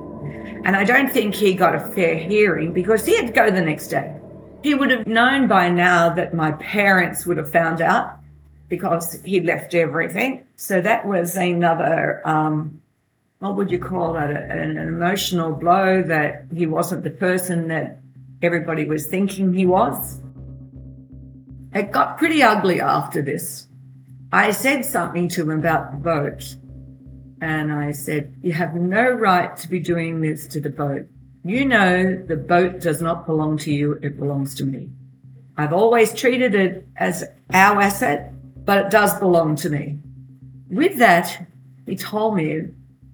And 0.65 0.75
I 0.75 0.83
don't 0.83 1.11
think 1.11 1.35
he 1.35 1.53
got 1.53 1.75
a 1.75 1.79
fair 1.79 2.15
hearing 2.15 2.73
because 2.73 3.05
he 3.05 3.15
had 3.15 3.27
to 3.27 3.33
go 3.33 3.49
the 3.49 3.61
next 3.61 3.87
day. 3.87 4.13
He 4.67 4.73
would 4.73 4.91
have 4.91 5.07
known 5.07 5.47
by 5.47 5.69
now 5.69 6.09
that 6.09 6.33
my 6.33 6.51
parents 6.51 7.25
would 7.25 7.37
have 7.37 7.49
found 7.49 7.79
out 7.79 8.17
because 8.67 9.21
he 9.23 9.39
left 9.39 9.73
everything. 9.73 10.45
So 10.57 10.81
that 10.81 11.07
was 11.07 11.37
another, 11.37 12.21
um, 12.27 12.81
what 13.39 13.55
would 13.55 13.71
you 13.71 13.79
call 13.79 14.11
that? 14.11 14.29
An 14.29 14.77
emotional 14.77 15.53
blow 15.53 16.03
that 16.03 16.47
he 16.53 16.65
wasn't 16.65 17.05
the 17.05 17.11
person 17.11 17.69
that 17.69 18.01
everybody 18.41 18.83
was 18.83 19.07
thinking 19.07 19.53
he 19.53 19.65
was. 19.65 20.19
It 21.73 21.93
got 21.93 22.17
pretty 22.17 22.43
ugly 22.43 22.81
after 22.81 23.21
this. 23.21 23.69
I 24.33 24.51
said 24.51 24.83
something 24.83 25.29
to 25.29 25.43
him 25.43 25.59
about 25.59 25.91
the 25.93 25.97
boat. 25.99 26.57
And 27.39 27.71
I 27.71 27.93
said, 27.93 28.35
You 28.41 28.51
have 28.51 28.75
no 28.75 29.11
right 29.11 29.55
to 29.55 29.69
be 29.69 29.79
doing 29.79 30.19
this 30.19 30.45
to 30.47 30.59
the 30.59 30.69
boat. 30.69 31.07
You 31.47 31.63
know, 31.63 32.21
the 32.27 32.35
boat 32.35 32.81
does 32.81 33.01
not 33.01 33.25
belong 33.25 33.57
to 33.59 33.71
you, 33.71 33.93
it 34.01 34.19
belongs 34.19 34.53
to 34.55 34.65
me. 34.65 34.89
I've 35.55 35.71
always 35.71 36.13
treated 36.13 36.53
it 36.53 36.85
as 36.97 37.23
our 37.53 37.79
asset, 37.79 38.33
but 38.65 38.87
it 38.87 38.91
does 38.91 39.17
belong 39.17 39.55
to 39.57 39.69
me. 39.69 39.97
With 40.69 40.97
that, 40.97 41.47
he 41.85 41.95
told 41.95 42.35
me 42.35 42.63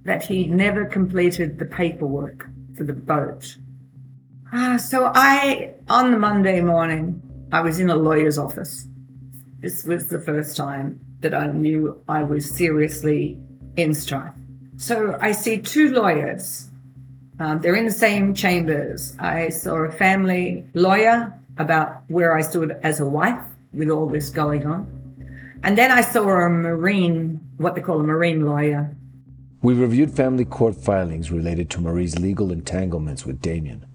that 0.05 0.25
he 0.25 0.47
never 0.47 0.83
completed 0.83 1.59
the 1.59 1.65
paperwork 1.65 2.49
for 2.75 2.85
the 2.85 2.93
boat. 2.93 3.55
Ah, 4.51 4.77
so 4.77 5.11
I, 5.13 5.75
on 5.87 6.09
the 6.09 6.17
Monday 6.17 6.59
morning, 6.59 7.21
I 7.51 7.61
was 7.61 7.79
in 7.79 7.91
a 7.91 7.95
lawyer's 7.95 8.39
office. 8.39 8.87
This 9.59 9.83
was 9.83 10.07
the 10.07 10.19
first 10.19 10.57
time 10.57 10.99
that 11.19 11.35
I 11.35 11.51
knew 11.51 12.01
I 12.09 12.23
was 12.23 12.49
seriously 12.49 13.37
in 13.77 13.93
strife. 13.93 14.33
So 14.77 15.19
I 15.21 15.33
see 15.33 15.59
two 15.59 15.91
lawyers. 15.91 16.71
Um, 17.43 17.59
they're 17.59 17.75
in 17.75 17.83
the 17.83 17.91
same 17.91 18.33
chambers. 18.33 19.17
I 19.19 19.49
saw 19.49 19.75
a 19.83 19.91
family 19.91 20.65
lawyer 20.73 21.37
about 21.57 22.03
where 22.07 22.37
I 22.37 22.41
stood 22.41 22.79
as 22.83 23.01
a 23.01 23.05
wife 23.05 23.43
with 23.73 23.89
all 23.89 24.07
this 24.07 24.29
going 24.29 24.65
on. 24.65 24.87
And 25.61 25.77
then 25.77 25.91
I 25.91 25.99
saw 25.99 26.25
a 26.29 26.49
Marine, 26.49 27.41
what 27.57 27.75
they 27.75 27.81
call 27.81 27.99
a 27.99 28.03
Marine 28.03 28.45
lawyer. 28.45 28.95
We 29.61 29.73
reviewed 29.73 30.15
family 30.15 30.45
court 30.45 30.75
filings 30.75 31.31
related 31.31 31.69
to 31.71 31.81
Maree's 31.81 32.17
legal 32.17 32.49
entanglements 32.49 33.25
with 33.25 33.41
Damien, 33.41 33.85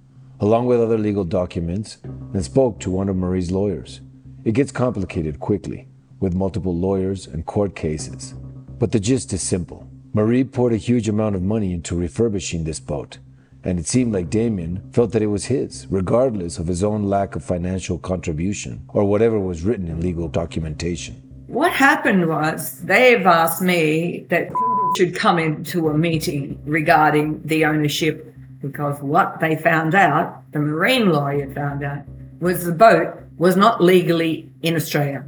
along 0.40 0.66
with 0.66 0.82
other 0.82 0.98
legal 0.98 1.24
documents, 1.24 1.96
and 2.04 2.44
spoke 2.44 2.78
to 2.80 2.90
one 2.90 3.08
of 3.08 3.16
Maree's 3.16 3.50
lawyers. 3.50 4.02
It 4.44 4.52
gets 4.52 4.72
complicated 4.72 5.40
quickly, 5.40 5.88
with 6.20 6.34
multiple 6.34 6.76
lawyers 6.76 7.26
and 7.26 7.46
court 7.46 7.74
cases. 7.74 8.34
But 8.78 8.92
the 8.92 9.00
gist 9.00 9.32
is 9.32 9.40
simple. 9.40 9.88
Maree 10.12 10.44
poured 10.44 10.74
a 10.74 10.76
huge 10.76 11.08
amount 11.08 11.34
of 11.34 11.42
money 11.42 11.72
into 11.72 11.96
refurbishing 11.96 12.64
this 12.64 12.80
boat, 12.80 13.16
and 13.64 13.78
it 13.78 13.86
seemed 13.86 14.12
like 14.12 14.30
Damien 14.30 14.88
felt 14.92 15.12
that 15.12 15.22
it 15.22 15.26
was 15.26 15.46
his, 15.46 15.86
regardless 15.90 16.58
of 16.58 16.66
his 16.66 16.84
own 16.84 17.04
lack 17.04 17.34
of 17.36 17.44
financial 17.44 17.98
contribution 17.98 18.84
or 18.88 19.04
whatever 19.04 19.38
was 19.38 19.62
written 19.62 19.88
in 19.88 20.00
legal 20.00 20.28
documentation. 20.28 21.16
What 21.48 21.72
happened 21.72 22.28
was 22.28 22.80
they've 22.82 23.26
asked 23.26 23.62
me 23.62 24.26
that 24.28 24.50
should 24.96 25.16
come 25.16 25.38
into 25.38 25.88
a 25.88 25.96
meeting 25.96 26.60
regarding 26.64 27.42
the 27.44 27.64
ownership 27.64 28.34
because 28.60 29.00
what 29.00 29.40
they 29.40 29.56
found 29.56 29.94
out, 29.94 30.42
the 30.52 30.58
marine 30.58 31.10
lawyer 31.10 31.52
found 31.52 31.82
out, 31.82 32.02
was 32.40 32.64
the 32.64 32.72
boat 32.72 33.14
was 33.38 33.56
not 33.56 33.82
legally 33.82 34.50
in 34.62 34.76
Australia. 34.76 35.24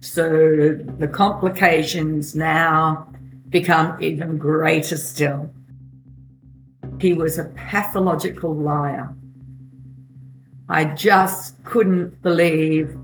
So 0.00 0.78
the 0.98 1.08
complications 1.08 2.34
now 2.34 3.08
become 3.48 4.00
even 4.02 4.36
greater 4.38 4.96
still. 4.96 5.50
He 7.00 7.12
was 7.12 7.38
a 7.38 7.44
pathological 7.44 8.54
liar. 8.54 9.14
I 10.68 10.84
just 10.84 11.62
couldn't 11.64 12.20
believe 12.22 12.96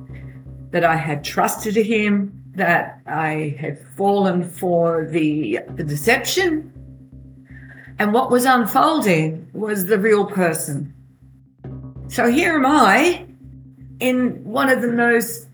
that 0.71 0.85
I 0.85 0.97
had 0.97 1.25
trusted 1.25 1.77
him, 1.77 2.43
that 2.57 3.01
I 3.07 3.57
had 3.59 3.79
fallen 3.97 4.49
for 4.49 5.07
the, 5.07 5.61
the 5.71 5.85
deception. 5.85 6.73
And 7.99 8.13
what 8.13 8.31
was 8.31 8.45
unfolding 8.45 9.49
was 9.53 9.87
the 9.87 9.99
real 9.99 10.27
person. 10.27 10.93
So 12.09 12.31
here 12.31 12.57
am 12.57 12.67
I 12.67 13.27
in 14.01 14.45
one 14.45 14.69
of 14.69 14.83
the 14.83 14.93
most 14.93 15.49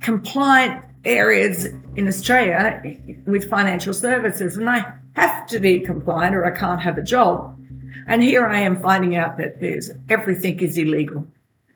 compliant 0.00 0.82
areas 1.04 1.66
in 1.96 2.08
Australia 2.08 2.82
with 3.26 3.48
financial 3.48 3.94
services, 3.94 4.56
and 4.56 4.68
I 4.68 4.92
have 5.14 5.46
to 5.48 5.60
be 5.60 5.80
compliant 5.80 6.34
or 6.34 6.44
I 6.44 6.56
can't 6.56 6.80
have 6.80 6.98
a 6.98 7.02
job. 7.02 7.58
And 8.06 8.22
here 8.22 8.46
I 8.46 8.60
am 8.60 8.80
finding 8.80 9.16
out 9.16 9.38
that 9.38 9.60
there's 9.60 9.90
everything 10.08 10.60
is 10.60 10.78
illegal. 10.78 11.26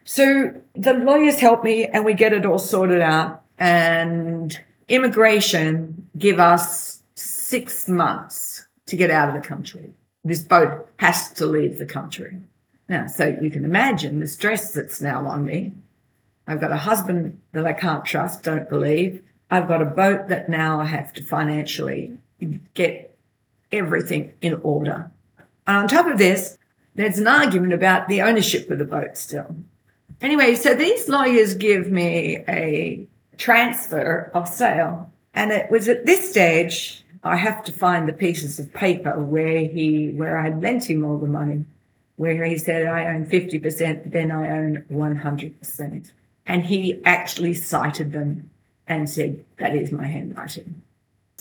So 0.04 0.54
the 0.74 0.94
lawyers 0.94 1.40
help 1.40 1.64
me 1.64 1.86
and 1.86 2.04
we 2.04 2.14
get 2.14 2.32
it 2.32 2.46
all 2.46 2.58
sorted 2.58 3.00
out. 3.00 3.42
And 3.58 4.58
immigration 4.88 6.08
give 6.18 6.38
us 6.38 7.02
six 7.14 7.88
months 7.88 8.66
to 8.86 8.96
get 8.96 9.10
out 9.10 9.28
of 9.28 9.34
the 9.40 9.46
country. 9.46 9.92
This 10.24 10.42
boat 10.42 10.88
has 10.98 11.32
to 11.34 11.46
leave 11.46 11.78
the 11.78 11.86
country. 11.86 12.38
Now, 12.88 13.06
so 13.06 13.36
you 13.40 13.50
can 13.50 13.64
imagine 13.64 14.20
the 14.20 14.28
stress 14.28 14.72
that's 14.72 15.00
now 15.00 15.26
on 15.26 15.44
me. 15.44 15.72
I've 16.46 16.60
got 16.60 16.70
a 16.70 16.76
husband 16.76 17.40
that 17.52 17.66
I 17.66 17.72
can't 17.72 18.04
trust, 18.04 18.44
don't 18.44 18.68
believe. 18.68 19.22
I've 19.50 19.68
got 19.68 19.82
a 19.82 19.86
boat 19.86 20.28
that 20.28 20.48
now 20.48 20.80
I 20.80 20.84
have 20.84 21.12
to 21.14 21.22
financially 21.22 22.16
get 22.74 23.16
everything 23.72 24.32
in 24.40 24.54
order. 24.62 25.10
And 25.66 25.76
on 25.76 25.88
top 25.88 26.06
of 26.06 26.18
this, 26.18 26.58
there's 26.94 27.18
an 27.18 27.26
argument 27.26 27.72
about 27.72 28.08
the 28.08 28.22
ownership 28.22 28.70
of 28.70 28.78
the 28.78 28.84
boat 28.84 29.16
still. 29.16 29.54
Anyway, 30.20 30.54
so 30.54 30.74
these 30.74 31.08
lawyers 31.08 31.54
give 31.54 31.90
me 31.90 32.38
a 32.48 33.06
transfer 33.36 34.30
of 34.34 34.48
sale. 34.48 35.10
And 35.34 35.52
it 35.52 35.70
was 35.70 35.88
at 35.88 36.06
this 36.06 36.30
stage, 36.30 37.04
I 37.22 37.36
have 37.36 37.62
to 37.64 37.72
find 37.72 38.08
the 38.08 38.12
pieces 38.12 38.58
of 38.58 38.72
paper 38.72 39.20
where 39.20 39.66
he, 39.66 40.10
where 40.10 40.38
I 40.38 40.44
had 40.44 40.62
lent 40.62 40.88
him 40.88 41.04
all 41.04 41.18
the 41.18 41.26
money, 41.26 41.64
where 42.16 42.44
he 42.44 42.56
said, 42.56 42.86
I 42.86 43.14
own 43.14 43.26
50%, 43.26 44.10
then 44.10 44.30
I 44.30 44.48
own 44.48 44.84
100%. 44.90 46.10
And 46.46 46.64
he 46.64 47.02
actually 47.04 47.54
cited 47.54 48.12
them 48.12 48.48
and 48.86 49.10
said, 49.10 49.44
that 49.58 49.74
is 49.74 49.92
my 49.92 50.06
handwriting. 50.06 50.80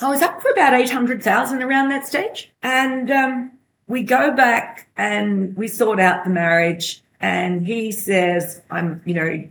I 0.01 0.09
was 0.09 0.21
up 0.21 0.41
for 0.41 0.51
about 0.51 0.73
800,000 0.73 1.61
around 1.63 1.89
that 1.89 2.05
stage. 2.05 2.51
And 2.61 3.09
um, 3.09 3.51
we 3.87 4.03
go 4.03 4.31
back 4.35 4.87
and 4.97 5.55
we 5.55 5.67
sort 5.67 5.99
out 5.99 6.23
the 6.23 6.29
marriage 6.29 7.03
and 7.19 7.65
he 7.65 7.91
says, 7.91 8.61
I'm, 8.71 9.01
you 9.05 9.13
know, 9.13 9.47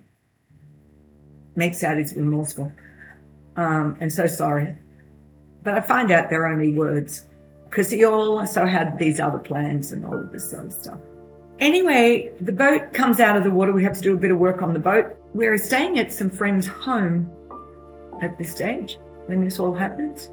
makes 1.56 1.84
out 1.84 1.98
he's 1.98 2.14
remorseful. 2.14 2.72
Um, 3.56 3.96
and 4.00 4.12
so 4.12 4.26
sorry. 4.26 4.76
But 5.62 5.74
I 5.74 5.80
find 5.80 6.10
out 6.10 6.30
they're 6.30 6.46
only 6.46 6.72
words 6.72 7.26
because 7.70 7.90
he 7.90 8.04
also 8.04 8.66
had 8.66 8.98
these 8.98 9.20
other 9.20 9.38
plans 9.38 9.92
and 9.92 10.04
all 10.04 10.18
of 10.18 10.32
this 10.32 10.50
sort 10.50 10.66
of 10.66 10.72
stuff. 10.72 10.98
Anyway, 11.60 12.32
the 12.40 12.52
boat 12.52 12.92
comes 12.92 13.20
out 13.20 13.36
of 13.36 13.44
the 13.44 13.50
water. 13.50 13.72
We 13.72 13.84
have 13.84 13.94
to 13.94 14.00
do 14.00 14.14
a 14.14 14.16
bit 14.16 14.32
of 14.32 14.38
work 14.38 14.60
on 14.60 14.72
the 14.72 14.80
boat. 14.80 15.16
We're 15.32 15.56
staying 15.56 15.98
at 15.98 16.12
some 16.12 16.28
friends' 16.28 16.66
home 16.66 17.30
at 18.20 18.36
this 18.38 18.50
stage 18.50 18.98
when 19.26 19.44
this 19.44 19.58
all 19.60 19.72
happens. 19.72 20.30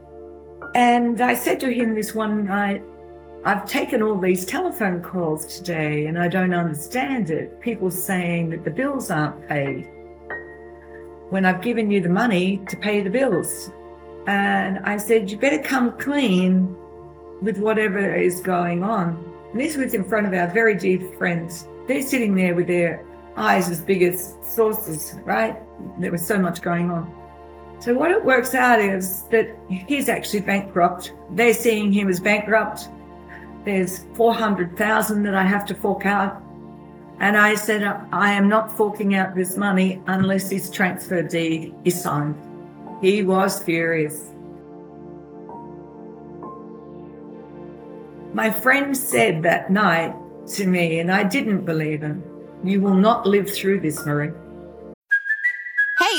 And 0.74 1.22
I 1.22 1.36
said 1.36 1.60
to 1.62 1.72
him 1.72 1.96
this 1.96 2.16
one 2.16 2.46
night, 2.46 2.84
I've 3.44 3.66
taken 3.66 4.04
all 4.04 4.20
these 4.20 4.46
telephone 4.46 5.02
calls 5.02 5.58
today 5.58 6.06
and 6.06 6.20
I 6.20 6.28
don't 6.28 6.54
understand 6.54 7.32
it. 7.32 7.60
People 7.60 7.90
saying 7.90 8.52
that 8.52 8.64
the 8.64 8.70
bills 8.70 9.10
aren't 9.10 9.48
paid 9.48 9.90
when 11.32 11.46
I've 11.46 11.62
given 11.64 11.90
you 11.90 12.02
the 12.02 12.10
money 12.10 12.62
to 12.70 12.78
pay 12.78 13.02
the 13.02 13.10
bills. 13.10 13.72
And 14.28 14.78
I 14.80 14.98
said, 14.98 15.32
You 15.32 15.40
better 15.40 15.58
come 15.58 15.98
clean 15.98 16.76
with 17.42 17.58
whatever 17.58 18.14
is 18.14 18.42
going 18.42 18.84
on. 18.84 19.26
And 19.52 19.60
this 19.60 19.76
was 19.76 19.96
in 19.96 20.04
front 20.04 20.28
of 20.28 20.34
our 20.34 20.48
very 20.54 20.76
dear 20.76 21.00
friends. 21.18 21.68
They're 21.88 22.04
sitting 22.04 22.36
there 22.36 22.54
with 22.54 22.68
their 22.68 23.04
eyes 23.38 23.72
as 23.72 23.82
big 23.82 24.04
as 24.04 24.36
saucers, 24.44 25.16
right? 25.24 25.58
There 26.00 26.12
was 26.12 26.26
so 26.26 26.38
much 26.38 26.62
going 26.62 26.92
on. 26.92 27.12
So 27.80 27.96
what 27.96 28.12
it 28.12 28.24
works 28.24 28.54
out 28.54 28.80
is 28.80 29.24
that 29.32 29.58
he's 29.68 30.10
actually 30.10 30.42
bankrupt. 30.42 31.14
They're 31.32 31.56
seeing 31.56 31.92
him 31.92 32.08
as 32.08 32.20
bankrupt. 32.20 32.88
There's 33.64 34.06
400,000 34.16 35.24
that 35.24 35.36
I 35.36 35.44
have 35.44 35.66
to 35.68 35.76
fork 35.76 36.06
out. 36.06 36.42
And 37.20 37.38
I 37.38 37.54
said, 37.54 37.84
I 38.12 38.32
am 38.32 38.50
not 38.50 38.76
forking 38.76 39.14
out 39.14 39.36
this 39.36 39.56
money 39.56 40.02
unless 40.08 40.50
this 40.50 40.72
transfer 40.72 41.22
deed 41.22 41.76
is 41.86 42.02
signed. 42.02 42.36
He 43.02 43.22
was 43.22 43.62
furious. 43.62 44.32
My 48.34 48.50
friend 48.50 48.98
said 48.98 49.44
that 49.44 49.70
night 49.70 50.16
to 50.56 50.66
me, 50.66 51.00
and 51.00 51.12
I 51.12 51.24
didn't 51.24 51.66
believe 51.66 52.02
him, 52.02 52.24
You 52.64 52.82
will 52.82 52.96
not 52.96 53.28
live 53.28 53.50
through 53.50 53.82
this, 53.82 54.00
Maree. 54.00 54.34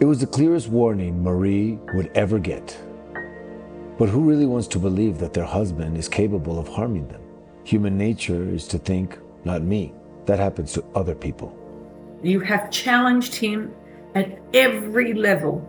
It 0.00 0.06
was 0.06 0.20
the 0.20 0.26
clearest 0.26 0.68
warning 0.68 1.22
Maree 1.22 1.78
would 1.94 2.10
ever 2.14 2.38
get. 2.38 2.78
But 3.98 4.08
who 4.08 4.28
really 4.28 4.46
wants 4.46 4.66
to 4.68 4.78
believe 4.78 5.18
that 5.18 5.32
their 5.32 5.44
husband 5.44 5.96
is 5.96 6.08
capable 6.08 6.58
of 6.58 6.68
harming 6.68 7.08
them? 7.08 7.22
Human 7.64 7.96
nature 7.96 8.48
is 8.48 8.66
to 8.68 8.78
think, 8.78 9.18
not 9.44 9.62
me. 9.62 9.92
That 10.26 10.38
happens 10.38 10.72
to 10.72 10.84
other 10.94 11.14
people. 11.14 11.56
You 12.22 12.40
have 12.40 12.70
challenged 12.70 13.34
him 13.34 13.72
at 14.14 14.38
every 14.52 15.14
level. 15.14 15.62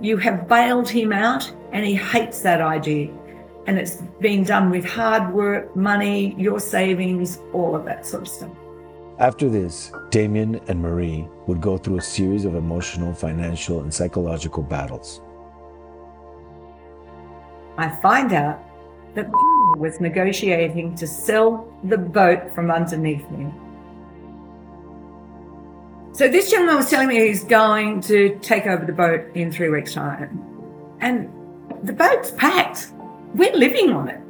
You 0.00 0.16
have 0.18 0.46
bailed 0.46 0.88
him 0.88 1.12
out, 1.12 1.50
and 1.72 1.84
he 1.84 1.94
hates 1.94 2.42
that 2.42 2.60
idea 2.60 3.10
and 3.66 3.78
it's 3.78 3.96
being 4.20 4.44
done 4.44 4.70
with 4.70 4.84
hard 4.84 5.32
work, 5.32 5.74
money, 5.74 6.34
your 6.38 6.60
savings, 6.60 7.40
all 7.52 7.74
of 7.74 7.84
that 7.84 8.06
sort 8.06 8.22
of 8.22 8.28
stuff. 8.28 8.50
After 9.18 9.48
this, 9.48 9.92
Damien 10.10 10.60
and 10.68 10.84
Maree 10.84 11.26
would 11.46 11.62
go 11.62 11.78
through 11.78 11.96
a 11.96 12.02
series 12.02 12.44
of 12.44 12.54
emotional, 12.54 13.14
financial, 13.14 13.80
and 13.80 13.92
psychological 13.92 14.62
battles. 14.62 15.22
I 17.78 17.88
find 18.02 18.34
out 18.34 18.62
that 19.14 19.26
he 19.26 19.80
was 19.80 20.00
negotiating 20.00 20.94
to 20.96 21.06
sell 21.06 21.66
the 21.84 21.96
boat 21.96 22.54
from 22.54 22.70
underneath 22.70 23.28
me. 23.30 23.50
So 26.12 26.28
this 26.28 26.50
gentleman 26.50 26.76
was 26.76 26.90
telling 26.90 27.08
me 27.08 27.26
he's 27.26 27.44
going 27.44 28.02
to 28.02 28.38
take 28.40 28.66
over 28.66 28.84
the 28.84 28.92
boat 28.92 29.34
in 29.34 29.50
three 29.50 29.70
weeks' 29.70 29.94
time. 29.94 30.42
And 31.00 31.30
the 31.82 31.92
boat's 31.94 32.32
packed. 32.32 32.92
We're 33.34 33.56
living 33.56 33.90
on 33.90 34.08
it, 34.08 34.20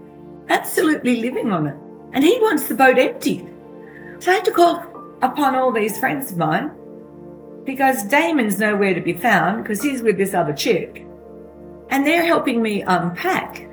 absolutely 0.49 1.17
living 1.17 1.53
on 1.53 1.67
it. 1.67 1.77
And 2.13 2.23
he 2.23 2.39
wants 2.41 2.69
the 2.69 2.75
boat 2.75 2.99
empty. 2.99 3.49
So 4.19 4.33
I 4.33 4.37
had 4.37 4.45
to 4.47 4.51
call 4.51 4.83
upon 5.23 5.55
all 5.55 5.73
these 5.73 5.99
friends 5.99 6.33
of 6.33 6.39
mine 6.39 6.71
because 7.65 8.05
Damon's 8.05 8.59
nowhere 8.59 8.95
to 8.95 9.01
be 9.01 9.13
found 9.13 9.63
because 9.63 9.83
he's 9.83 10.03
with 10.03 10.17
this 10.17 10.35
other 10.35 10.53
chick. 10.53 11.07
And 11.91 12.07
they're 12.07 12.25
helping 12.25 12.63
me 12.63 12.83
unpack 12.83 13.69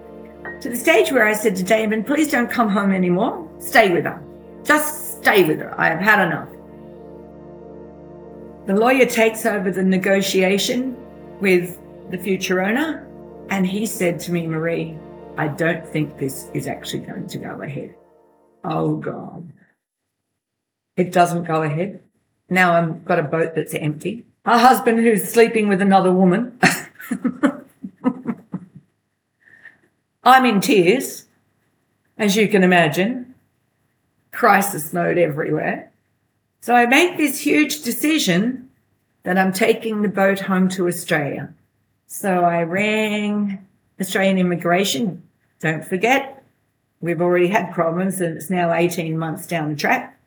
to 0.62 0.70
the 0.70 0.76
stage 0.76 1.12
where 1.12 1.26
I 1.26 1.34
said 1.34 1.56
to 1.58 1.64
Damon, 1.64 2.04
please 2.04 2.30
don't 2.30 2.50
come 2.50 2.70
home 2.70 2.92
anymore. 2.92 3.50
Stay 3.60 3.92
with 3.92 4.06
her. 4.06 4.22
Just 4.64 5.18
stay 5.20 5.44
with 5.44 5.60
her. 5.60 5.80
I 5.80 5.90
have 5.90 6.00
had 6.00 6.26
enough. 6.26 6.50
The 8.66 8.76
lawyer 8.76 9.06
takes 9.06 9.46
over 9.46 9.72
the 9.72 9.84
negotiation 9.84 10.96
with 11.42 11.80
the 12.12 12.18
future 12.18 12.62
owner, 12.62 13.08
and 13.50 13.68
he 13.68 13.86
said 13.86 14.20
to 14.22 14.32
me, 14.32 14.46
Maree, 14.46 14.98
I 15.38 15.50
don't 15.50 15.86
think 15.86 16.18
this 16.18 16.50
is 16.54 16.68
actually 16.68 17.02
going 17.02 17.28
to 17.28 17.38
go 17.40 17.62
ahead. 17.62 17.96
Oh 18.64 18.96
God. 18.96 19.52
It 20.96 21.12
doesn't 21.12 21.44
go 21.46 21.64
ahead. 21.64 22.02
Now 22.50 22.74
I've 22.74 23.06
got 23.06 23.20
a 23.20 23.24
boat 23.24 23.56
that's 23.56 23.74
empty. 23.74 24.26
A 24.46 24.60
husband 24.60 25.00
who's 25.00 25.24
sleeping 25.24 25.68
with 25.68 25.82
another 25.82 26.12
woman. 26.12 26.60
I'm 30.24 30.46
in 30.46 30.62
tears, 30.62 31.26
as 32.18 32.36
you 32.36 32.48
can 32.48 32.64
imagine. 32.64 33.36
Crisis 34.32 34.94
mode 34.94 35.18
everywhere. 35.18 35.92
So 36.62 36.76
I 36.76 36.86
make 36.86 37.18
this 37.18 37.40
huge 37.40 37.82
decision 37.82 38.70
that 39.24 39.38
I'm 39.38 39.52
taking 39.52 40.02
the 40.02 40.10
boat 40.10 40.42
home 40.42 40.70
to 40.70 40.88
Australia. 40.88 41.54
So 42.08 42.44
I 42.44 42.64
rang 42.64 43.66
Australian 44.00 44.38
immigration, 44.38 45.24
don't 45.60 45.84
forget, 45.84 46.44
we've 47.02 47.22
already 47.22 47.48
had 47.48 47.74
problems 47.74 48.22
and 48.22 48.38
it's 48.38 48.50
now 48.50 48.74
18 48.74 49.18
months 49.18 49.48
down 49.48 49.70
the 49.70 49.76
track. 49.76 50.20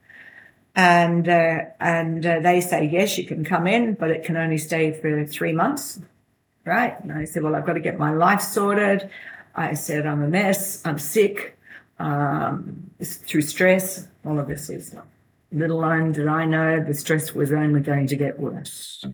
And, 0.77 1.29
uh, 1.29 1.61
and 1.81 2.25
uh, 2.25 2.41
they 2.41 2.61
say, 2.61 2.85
yes, 2.85 3.19
you 3.19 3.25
can 3.25 3.45
come 3.45 3.67
in, 3.67 3.95
but 3.95 4.11
it 4.11 4.25
can 4.25 4.37
only 4.37 4.59
stay 4.59 4.93
for 4.93 5.25
three 5.25 5.53
months. 5.53 5.99
Right. 6.65 7.01
And 7.01 7.13
I 7.13 7.25
said, 7.25 7.43
well, 7.43 7.57
I've 7.57 7.67
got 7.67 7.75
to 7.75 7.81
get 7.81 7.99
my 7.99 8.13
life 8.13 8.43
sorted. 8.43 9.11
I 9.55 9.75
said, 9.75 10.07
I'm 10.07 10.23
a 10.23 10.29
mess. 10.29 10.83
I'm 10.85 10.99
sick. 10.99 11.59
Um, 11.99 12.91
through 13.03 13.43
stress. 13.43 14.07
All 14.25 14.39
of 14.39 14.49
this 14.49 14.69
is 14.69 14.95
little 15.53 15.81
alone 15.81 16.13
did 16.13 16.29
I 16.29 16.45
know 16.45 16.83
the 16.83 16.95
stress 16.95 17.35
was 17.35 17.53
only 17.53 17.81
going 17.81 18.07
to 18.09 18.17
get 18.17 18.39
worse. 18.39 19.05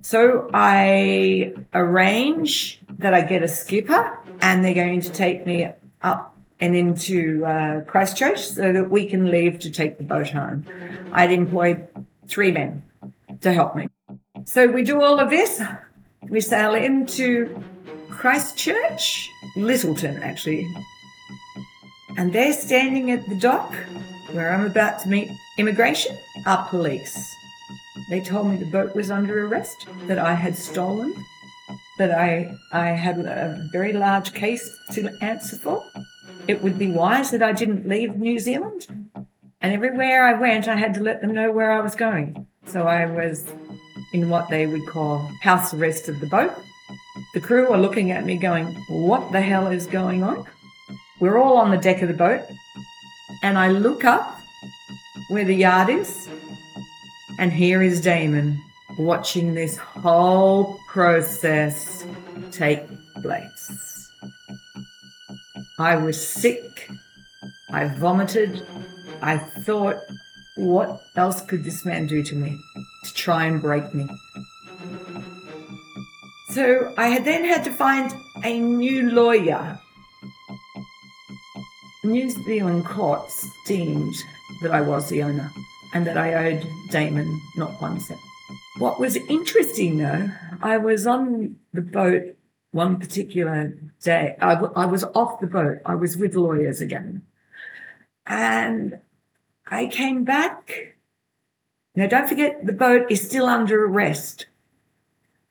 So 0.00 0.48
I 0.54 1.52
arrange 1.74 2.80
that 2.98 3.12
I 3.12 3.20
get 3.20 3.42
a 3.42 3.48
skipper 3.48 4.18
and 4.40 4.64
they're 4.64 4.74
going 4.74 5.02
to 5.02 5.10
take 5.10 5.46
me 5.46 5.68
up 6.00 6.37
and 6.60 6.76
into 6.76 7.44
uh, 7.44 7.80
Christchurch 7.82 8.40
so 8.40 8.72
that 8.72 8.90
we 8.90 9.06
can 9.06 9.30
leave 9.30 9.58
to 9.60 9.70
take 9.70 9.98
the 9.98 10.04
boat 10.04 10.30
home. 10.30 10.64
I'd 11.12 11.32
employed 11.32 11.86
three 12.26 12.50
men 12.50 12.82
to 13.40 13.52
help 13.52 13.76
me. 13.76 13.88
So 14.44 14.66
we 14.66 14.82
do 14.82 15.02
all 15.02 15.20
of 15.20 15.30
this. 15.30 15.62
We 16.28 16.40
sail 16.40 16.74
into 16.74 17.62
Christchurch, 18.10 19.30
Lyttelton 19.56 20.20
actually. 20.22 20.66
And 22.16 22.32
they're 22.32 22.52
standing 22.52 23.12
at 23.12 23.24
the 23.28 23.36
dock 23.36 23.72
where 24.32 24.52
I'm 24.52 24.66
about 24.66 25.00
to 25.02 25.08
meet 25.08 25.30
immigration, 25.58 26.16
are 26.44 26.66
police. 26.68 27.16
They 28.10 28.20
told 28.20 28.50
me 28.50 28.56
the 28.56 28.66
boat 28.66 28.94
was 28.94 29.10
under 29.10 29.46
arrest, 29.46 29.86
that 30.06 30.18
I 30.18 30.34
had 30.34 30.56
stolen, 30.56 31.14
that 31.98 32.10
I, 32.10 32.54
I 32.72 32.88
had 32.88 33.18
a 33.18 33.68
very 33.72 33.92
large 33.92 34.32
case 34.34 34.68
to 34.92 35.16
answer 35.20 35.56
for. 35.56 35.84
It 36.48 36.62
would 36.62 36.78
be 36.78 36.90
wise 36.90 37.30
that 37.30 37.42
I 37.42 37.52
didn't 37.52 37.86
leave 37.86 38.16
New 38.16 38.38
Zealand. 38.38 38.86
And 39.60 39.72
everywhere 39.72 40.24
I 40.24 40.32
went, 40.32 40.66
I 40.66 40.76
had 40.76 40.94
to 40.94 41.02
let 41.02 41.20
them 41.20 41.34
know 41.34 41.52
where 41.52 41.72
I 41.72 41.80
was 41.80 41.94
going. 41.94 42.46
So 42.64 42.86
I 42.86 43.04
was 43.04 43.44
in 44.14 44.30
what 44.30 44.48
they 44.48 44.66
would 44.66 44.86
call 44.86 45.18
house 45.42 45.74
arrest 45.74 46.08
of 46.08 46.20
the 46.20 46.26
boat. 46.26 46.52
The 47.34 47.40
crew 47.40 47.68
are 47.68 47.78
looking 47.78 48.12
at 48.12 48.24
me 48.24 48.38
going, 48.38 48.66
What 48.88 49.30
the 49.30 49.42
hell 49.42 49.66
is 49.66 49.86
going 49.86 50.22
on? 50.22 50.46
We're 51.20 51.38
all 51.38 51.58
on 51.58 51.70
the 51.70 51.76
deck 51.76 52.00
of 52.00 52.08
the 52.08 52.14
boat. 52.14 52.42
And 53.42 53.58
I 53.58 53.68
look 53.68 54.04
up 54.04 54.40
where 55.28 55.44
the 55.44 55.54
yard 55.54 55.90
is, 55.90 56.28
and 57.38 57.52
here 57.52 57.82
is 57.82 58.00
Damon 58.00 58.58
watching 58.98 59.54
this 59.54 59.76
whole 59.76 60.80
process 60.88 62.06
take 62.50 62.82
place. 63.20 63.57
I 65.78 65.96
was 65.96 66.20
sick. 66.20 66.90
I 67.70 67.86
vomited. 67.86 68.66
I 69.22 69.38
thought, 69.38 69.96
what 70.56 71.00
else 71.16 71.40
could 71.42 71.62
this 71.62 71.84
man 71.84 72.06
do 72.06 72.22
to 72.24 72.34
me 72.34 72.58
to 73.04 73.14
try 73.14 73.44
and 73.44 73.62
break 73.62 73.94
me? 73.94 74.08
So 76.50 76.92
I 76.96 77.08
had 77.08 77.24
then 77.24 77.44
had 77.44 77.62
to 77.64 77.70
find 77.70 78.12
a 78.42 78.58
new 78.58 79.10
lawyer. 79.10 79.78
New 82.02 82.30
Zealand 82.30 82.84
courts 82.84 83.46
deemed 83.66 84.14
that 84.62 84.72
I 84.72 84.80
was 84.80 85.08
the 85.08 85.22
owner 85.22 85.50
and 85.94 86.06
that 86.06 86.16
I 86.16 86.34
owed 86.34 86.66
Damon 86.90 87.40
not 87.56 87.80
one 87.80 88.00
cent. 88.00 88.20
What 88.78 88.98
was 88.98 89.16
interesting 89.16 89.98
though, 89.98 90.30
I 90.62 90.78
was 90.78 91.06
on 91.06 91.56
the 91.72 91.82
boat 91.82 92.36
one 92.72 92.98
particular 92.98 93.74
day. 94.02 94.36
I, 94.40 94.54
w- 94.54 94.72
I 94.76 94.86
was 94.86 95.04
off 95.14 95.40
the 95.40 95.46
boat. 95.46 95.78
I 95.86 95.94
was 95.94 96.16
with 96.16 96.34
lawyers 96.34 96.80
again. 96.80 97.22
And 98.26 98.98
I 99.66 99.86
came 99.86 100.24
back. 100.24 100.96
Now, 101.94 102.06
don't 102.06 102.28
forget, 102.28 102.64
the 102.64 102.72
boat 102.72 103.10
is 103.10 103.26
still 103.26 103.46
under 103.46 103.84
arrest. 103.84 104.46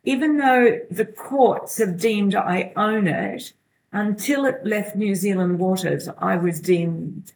Even 0.04 0.38
though 0.38 0.80
the 0.90 1.06
courts 1.06 1.78
have 1.80 2.00
deemed 2.00 2.36
I 2.36 2.72
own 2.76 3.08
it, 3.08 3.52
until 3.92 4.46
it 4.46 4.66
left 4.66 4.96
New 4.96 5.16
Zealand 5.16 5.60
waters, 5.60 6.08
I 6.20 6.38
was 6.38 6.62
deemed 6.62 7.34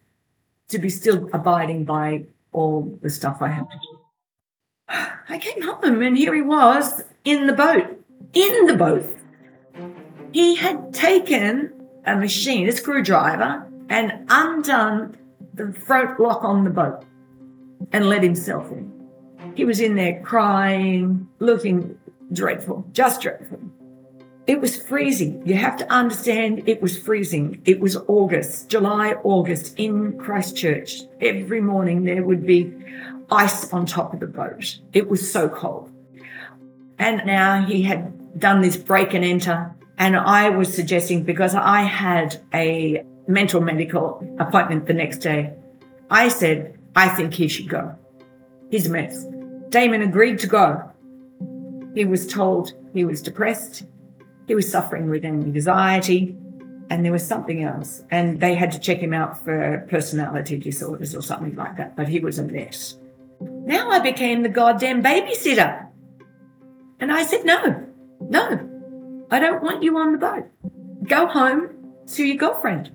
to 0.68 0.78
be 0.78 0.88
still 0.88 1.28
abiding 1.32 1.84
by 1.84 2.24
all 2.52 2.98
the 3.02 3.10
stuff 3.10 3.38
I 3.40 3.48
had 3.48 3.66
to 3.70 3.76
do. 3.76 3.98
I 5.28 5.38
came 5.38 5.62
home 5.62 6.02
and 6.02 6.16
here 6.16 6.34
he 6.34 6.42
was 6.42 7.02
in 7.24 7.46
the 7.46 7.52
boat, 7.52 8.04
in 8.32 8.66
the 8.66 8.76
boat. 8.76 9.06
He 10.32 10.56
had 10.56 10.92
taken 10.94 11.72
a 12.04 12.16
machine, 12.16 12.68
a 12.68 12.72
screwdriver, 12.72 13.66
and 13.88 14.26
undone 14.28 15.16
the 15.54 15.72
front 15.72 16.18
lock 16.18 16.44
on 16.44 16.64
the 16.64 16.70
boat 16.70 17.04
and 17.92 18.08
let 18.08 18.22
himself 18.22 18.70
in. 18.70 18.90
He 19.54 19.64
was 19.64 19.80
in 19.80 19.96
there 19.96 20.20
crying, 20.22 21.28
looking 21.38 21.98
dreadful, 22.32 22.86
just 22.92 23.20
dreadful. 23.20 23.60
It 24.46 24.60
was 24.60 24.80
freezing. 24.80 25.46
You 25.46 25.54
have 25.54 25.76
to 25.76 25.92
understand 25.92 26.68
it 26.68 26.82
was 26.82 26.98
freezing. 26.98 27.62
It 27.64 27.78
was 27.78 27.96
August, 28.08 28.68
July, 28.68 29.14
August 29.22 29.78
in 29.78 30.18
Christchurch. 30.18 31.02
Every 31.20 31.60
morning 31.60 32.04
there 32.04 32.24
would 32.24 32.44
be 32.44 32.72
ice 33.30 33.72
on 33.72 33.86
top 33.86 34.14
of 34.14 34.20
the 34.20 34.26
boat. 34.26 34.78
It 34.92 35.08
was 35.08 35.30
so 35.30 35.48
cold. 35.48 35.92
And 36.98 37.24
now 37.24 37.64
he 37.64 37.82
had 37.82 38.38
done 38.38 38.62
this 38.62 38.76
break 38.76 39.14
and 39.14 39.24
enter. 39.24 39.74
And 39.98 40.16
I 40.16 40.50
was 40.50 40.72
suggesting, 40.72 41.22
because 41.22 41.54
I 41.54 41.82
had 41.82 42.40
a 42.52 43.04
mental 43.26 43.60
medical 43.60 44.26
appointment 44.38 44.86
the 44.86 44.94
next 44.94 45.18
day, 45.18 45.52
I 46.10 46.28
said, 46.28 46.78
I 46.96 47.08
think 47.08 47.34
he 47.34 47.48
should 47.48 47.68
go. 47.68 47.94
He's 48.70 48.86
a 48.86 48.90
mess. 48.90 49.26
Damon 49.68 50.02
agreed 50.02 50.38
to 50.40 50.46
go. 50.46 50.90
He 51.94 52.04
was 52.04 52.26
told 52.26 52.72
he 52.94 53.04
was 53.04 53.22
depressed, 53.22 53.84
he 54.46 54.54
was 54.54 54.70
suffering 54.70 55.08
with 55.08 55.24
anxiety, 55.24 56.36
and 56.90 57.04
there 57.04 57.12
was 57.12 57.26
something 57.26 57.62
else. 57.62 58.02
And 58.10 58.40
they 58.40 58.54
had 58.54 58.72
to 58.72 58.78
check 58.78 58.98
him 58.98 59.14
out 59.14 59.42
for 59.42 59.86
personality 59.88 60.58
disorders 60.58 61.14
or 61.14 61.22
something 61.22 61.54
like 61.54 61.76
that, 61.76 61.96
but 61.96 62.08
he 62.08 62.20
was 62.20 62.38
a 62.38 62.42
mess. 62.42 62.98
Now 63.40 63.90
I 63.90 63.98
became 63.98 64.42
the 64.42 64.48
goddamn 64.48 65.02
babysitter. 65.02 65.86
And 67.00 67.12
I 67.12 67.24
said, 67.24 67.44
no, 67.44 67.86
no, 68.20 68.71
I 69.32 69.40
don't 69.40 69.62
want 69.62 69.82
you 69.82 69.96
on 69.96 70.12
the 70.12 70.18
boat. 70.18 70.44
Go 71.08 71.26
home 71.26 71.70
to 72.08 72.22
your 72.22 72.36
girlfriend. 72.36 72.94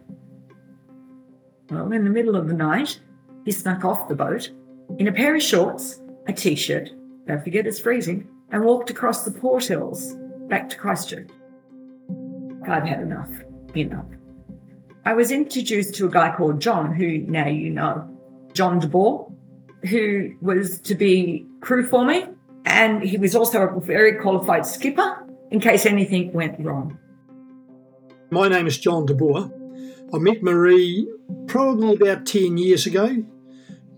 Well, 1.72 1.92
in 1.92 2.04
the 2.04 2.12
middle 2.12 2.36
of 2.36 2.48
the 2.48 2.54
night, 2.54 3.00
he 3.44 3.52
snuck 3.52 3.84
off 3.84 4.08
the 4.08 4.14
boat 4.14 4.52
in 5.00 5.08
a 5.08 5.12
pair 5.12 5.36
of 5.36 5.42
shorts, 5.42 6.00
a 6.28 6.34
t 6.34 6.54
shirt, 6.54 6.92
don't 7.26 7.44
forget 7.44 7.66
it's 7.66 7.80
freezing, 7.80 8.30
and 8.52 8.64
walked 8.64 8.92
across 8.92 9.26
the 9.26 9.32
Port 9.32 9.66
Hills 9.66 10.16
back 10.48 10.70
to 10.70 10.78
Christchurch. 10.78 11.28
I'd 12.68 12.88
had 12.88 13.02
enough, 13.02 13.32
enough. 13.76 14.06
I 15.06 15.14
was 15.14 15.32
introduced 15.32 15.96
to 15.96 16.06
a 16.06 16.10
guy 16.12 16.36
called 16.36 16.62
John, 16.62 16.94
who 16.94 17.18
now 17.18 17.48
you 17.48 17.72
know, 17.72 18.08
John 18.54 18.80
DeBoer, 18.80 19.34
who 19.90 20.36
was 20.42 20.80
to 20.82 20.94
be 20.94 21.48
crew 21.62 21.88
for 21.88 22.06
me. 22.06 22.26
And 22.66 23.02
he 23.02 23.18
was 23.18 23.36
also 23.36 23.68
a 23.68 23.80
very 23.82 24.20
qualified 24.20 24.68
skipper 24.68 25.17
in 25.52 25.60
case 25.60 25.86
anything 25.86 26.34
went 26.34 26.60
wrong. 26.60 26.98
My 28.32 28.48
name 28.48 28.68
is 28.68 28.78
John 28.78 29.08
DeBoer. 29.08 29.52
I 30.14 30.18
met 30.20 30.42
Maree 30.42 31.06
probably 31.48 31.96
about 31.96 32.26
10 32.26 32.58
years 32.58 32.86
ago. 32.86 33.24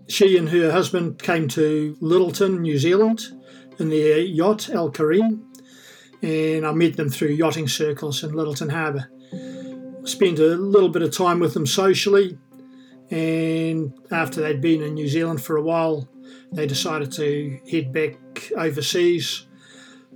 She 0.08 0.36
and 0.36 0.48
her 0.48 0.70
husband 0.72 1.22
came 1.22 1.48
to 1.48 1.96
Lyttelton, 2.00 2.60
New 2.60 2.78
Zealand, 2.78 3.22
in 3.78 3.90
their 3.90 4.18
yacht, 4.18 4.68
El 4.70 4.90
Kareem, 4.90 5.42
and 6.22 6.66
I 6.66 6.72
met 6.72 6.96
them 6.96 7.08
through 7.08 7.28
yachting 7.28 7.68
circles 7.68 8.22
in 8.22 8.30
Lyttelton 8.32 8.70
Harbour. 8.70 9.10
Spent 10.04 10.38
a 10.38 10.56
little 10.56 10.88
bit 10.88 11.02
of 11.02 11.16
time 11.16 11.40
with 11.40 11.54
them 11.54 11.66
socially, 11.66 12.38
and 13.10 13.92
after 14.10 14.40
they'd 14.40 14.60
been 14.60 14.82
in 14.82 14.94
New 14.94 15.08
Zealand 15.08 15.42
for 15.42 15.56
a 15.56 15.62
while, 15.62 16.08
they 16.52 16.66
decided 16.66 17.12
to 17.12 17.58
head 17.70 17.92
back 17.92 18.50
overseas. 18.56 19.46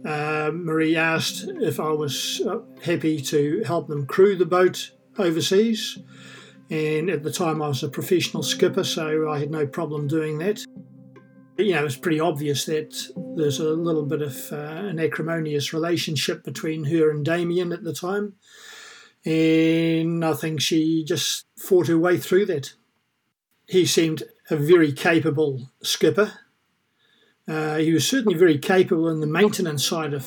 Uh, 0.04 0.50
Maree 0.52 0.96
asked 0.96 1.48
if 1.62 1.80
I 1.80 1.90
was 1.90 2.42
uh, 2.46 2.58
happy 2.82 3.20
to 3.22 3.62
help 3.64 3.88
them 3.88 4.06
crew 4.06 4.36
the 4.36 4.44
boat 4.44 4.90
overseas, 5.18 5.98
and 6.70 7.08
at 7.08 7.22
the 7.22 7.32
time 7.32 7.62
I 7.62 7.68
was 7.68 7.82
a 7.82 7.88
professional 7.88 8.42
skipper, 8.42 8.84
so 8.84 9.30
I 9.30 9.38
had 9.38 9.50
no 9.50 9.66
problem 9.66 10.06
doing 10.06 10.38
that. 10.38 10.64
You 11.56 11.72
know, 11.72 11.80
it 11.80 11.84
was 11.84 11.96
pretty 11.96 12.20
obvious 12.20 12.64
that 12.66 12.94
there's 13.36 13.60
a 13.60 13.70
little 13.70 14.04
bit 14.04 14.22
of 14.22 14.52
uh, 14.52 14.56
an 14.56 14.98
acrimonious 14.98 15.72
relationship 15.72 16.44
between 16.44 16.84
her 16.84 17.10
and 17.10 17.24
Damien 17.24 17.72
at 17.72 17.84
the 17.84 17.94
time, 17.94 18.34
and 19.24 20.24
I 20.24 20.34
think 20.34 20.60
she 20.60 21.04
just 21.04 21.46
fought 21.56 21.86
her 21.86 21.98
way 21.98 22.18
through 22.18 22.46
that 22.46 22.74
he 23.66 23.86
seemed 23.86 24.22
a 24.50 24.56
very 24.56 24.92
capable 24.92 25.70
skipper. 25.82 26.32
Uh, 27.46 27.76
he 27.76 27.92
was 27.92 28.06
certainly 28.08 28.38
very 28.38 28.56
capable 28.56 29.08
in 29.10 29.20
the 29.20 29.26
maintenance 29.26 29.84
side 29.84 30.14
of 30.14 30.26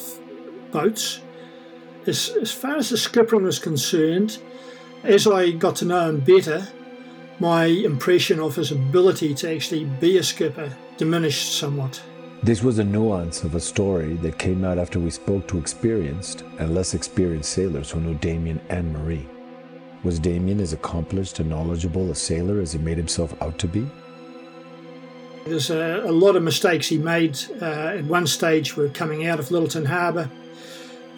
boats. 0.72 1.22
As, 2.06 2.30
as 2.42 2.52
far 2.52 2.78
as 2.78 2.90
the 2.90 2.96
skippering 2.96 3.44
was 3.44 3.60
concerned, 3.60 4.38
as 5.04 5.26
I 5.28 5.52
got 5.52 5.76
to 5.78 5.86
know 5.86 6.10
him 6.10 6.20
better, 6.20 6.68
my 7.40 7.66
impression 7.66 8.40
of 8.40 8.56
his 8.56 8.72
ability 8.72 9.34
to 9.36 9.52
actually 9.54 9.86
be 9.86 10.18
a 10.18 10.24
skipper 10.24 10.76
diminished 10.98 11.58
somewhat. 11.58 12.02
This 12.44 12.62
was 12.62 12.78
a 12.78 12.84
nuance 12.84 13.44
of 13.44 13.56
a 13.56 13.60
story 13.60 14.14
that 14.18 14.38
came 14.38 14.64
out 14.64 14.78
after 14.78 15.00
we 15.00 15.10
spoke 15.10 15.48
to 15.48 15.58
experienced 15.58 16.44
and 16.60 16.76
less 16.76 16.94
experienced 16.94 17.52
sailors 17.52 17.90
who 17.90 18.00
knew 18.00 18.14
Damien 18.16 18.62
and 18.70 18.96
Maree. 18.96 19.28
Was 20.04 20.20
Damien 20.20 20.60
as 20.60 20.74
accomplished 20.74 21.40
and 21.40 21.50
knowledgeable 21.50 22.12
a 22.12 22.16
sailor 22.16 22.62
as 22.62 22.74
he 22.74 22.80
made 22.80 22.98
himself 22.98 23.40
out 23.42 23.58
to 23.58 23.68
be? 23.68 23.90
There's 25.48 25.70
a, 25.70 26.04
a 26.06 26.12
lot 26.12 26.36
of 26.36 26.44
mistakes 26.44 26.88
he 26.88 26.98
made. 26.98 27.40
Uh, 27.62 27.98
at 27.98 28.06
one 28.06 28.28
stage, 28.28 28.76
we're 28.76 28.90
coming 28.90 29.28
out 29.28 29.40
of 29.40 29.50
Lyttelton 29.50 29.86
Harbour. 29.86 30.30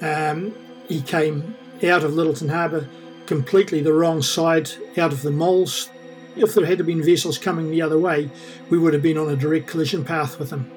Um, 0.02 0.54
he 0.88 1.02
came 1.02 1.56
out 1.84 2.04
of 2.04 2.12
Lyttelton 2.12 2.50
Harbour 2.50 2.88
completely 3.30 3.80
the 3.80 3.94
wrong 3.94 4.24
side, 4.24 4.72
out 4.98 5.14
of 5.14 5.22
the 5.22 5.30
moles. 5.30 5.88
If 6.36 6.56
there 6.56 6.66
had 6.66 6.84
been 6.84 7.04
vessels 7.04 7.38
coming 7.38 7.70
the 7.70 7.80
other 7.80 8.00
way, 8.00 8.32
we 8.72 8.80
would 8.80 8.92
have 8.94 9.04
been 9.04 9.20
on 9.20 9.30
a 9.30 9.36
direct 9.36 9.68
collision 9.68 10.04
path 10.04 10.40
with 10.40 10.50
them. 10.50 10.72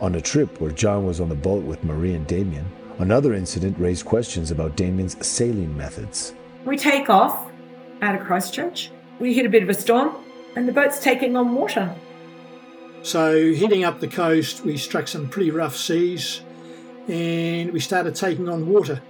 On 0.00 0.14
a 0.14 0.20
trip 0.20 0.58
where 0.58 0.70
John 0.70 1.04
was 1.04 1.20
on 1.20 1.28
the 1.28 1.34
boat 1.34 1.64
with 1.64 1.84
Maree 1.84 2.16
and 2.16 2.26
Damien, 2.26 2.64
another 2.98 3.34
incident 3.34 3.78
raised 3.78 4.06
questions 4.06 4.50
about 4.50 4.74
Damien's 4.74 5.26
sailing 5.26 5.76
methods. 5.76 6.34
We 6.64 6.78
take 6.78 7.10
off 7.10 7.50
out 8.00 8.14
of 8.14 8.26
Christchurch. 8.26 8.90
We 9.20 9.34
hit 9.34 9.44
a 9.44 9.50
bit 9.50 9.62
of 9.62 9.68
a 9.68 9.74
storm, 9.74 10.14
and 10.56 10.66
the 10.66 10.72
boat's 10.72 11.00
taking 11.00 11.36
on 11.36 11.54
water. 11.54 11.94
So, 13.02 13.54
heading 13.54 13.84
up 13.84 14.00
the 14.00 14.08
coast, 14.08 14.64
we 14.64 14.76
struck 14.76 15.08
some 15.08 15.28
pretty 15.28 15.50
rough 15.50 15.76
seas 15.76 16.42
and 17.08 17.72
we 17.72 17.80
started 17.80 18.14
taking 18.14 18.48
on 18.48 18.68
water. 18.68 19.00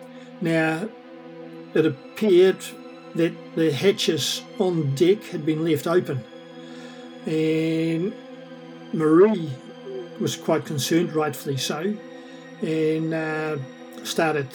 Now, 0.41 0.89
it 1.75 1.85
appeared 1.85 2.65
that 3.15 3.35
the 3.57 3.73
hatches 3.73 4.43
on 4.59 4.95
deck 4.95 5.25
had 5.25 5.45
been 5.45 5.65
left 5.65 5.87
open, 5.87 6.25
and 7.27 8.15
Maree 8.93 9.51
was 10.21 10.37
quite 10.37 10.65
concerned, 10.65 11.13
rightfully 11.15 11.57
so, 11.57 11.97
and 12.63 13.15
uh, 13.15 13.57
started 14.05 14.49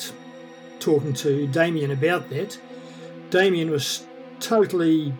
talking 0.79 1.13
to 1.13 1.47
Damien 1.47 1.91
about 1.91 2.29
that. 2.29 2.57
Damien 3.29 3.69
was 3.69 4.05
totally 4.39 5.13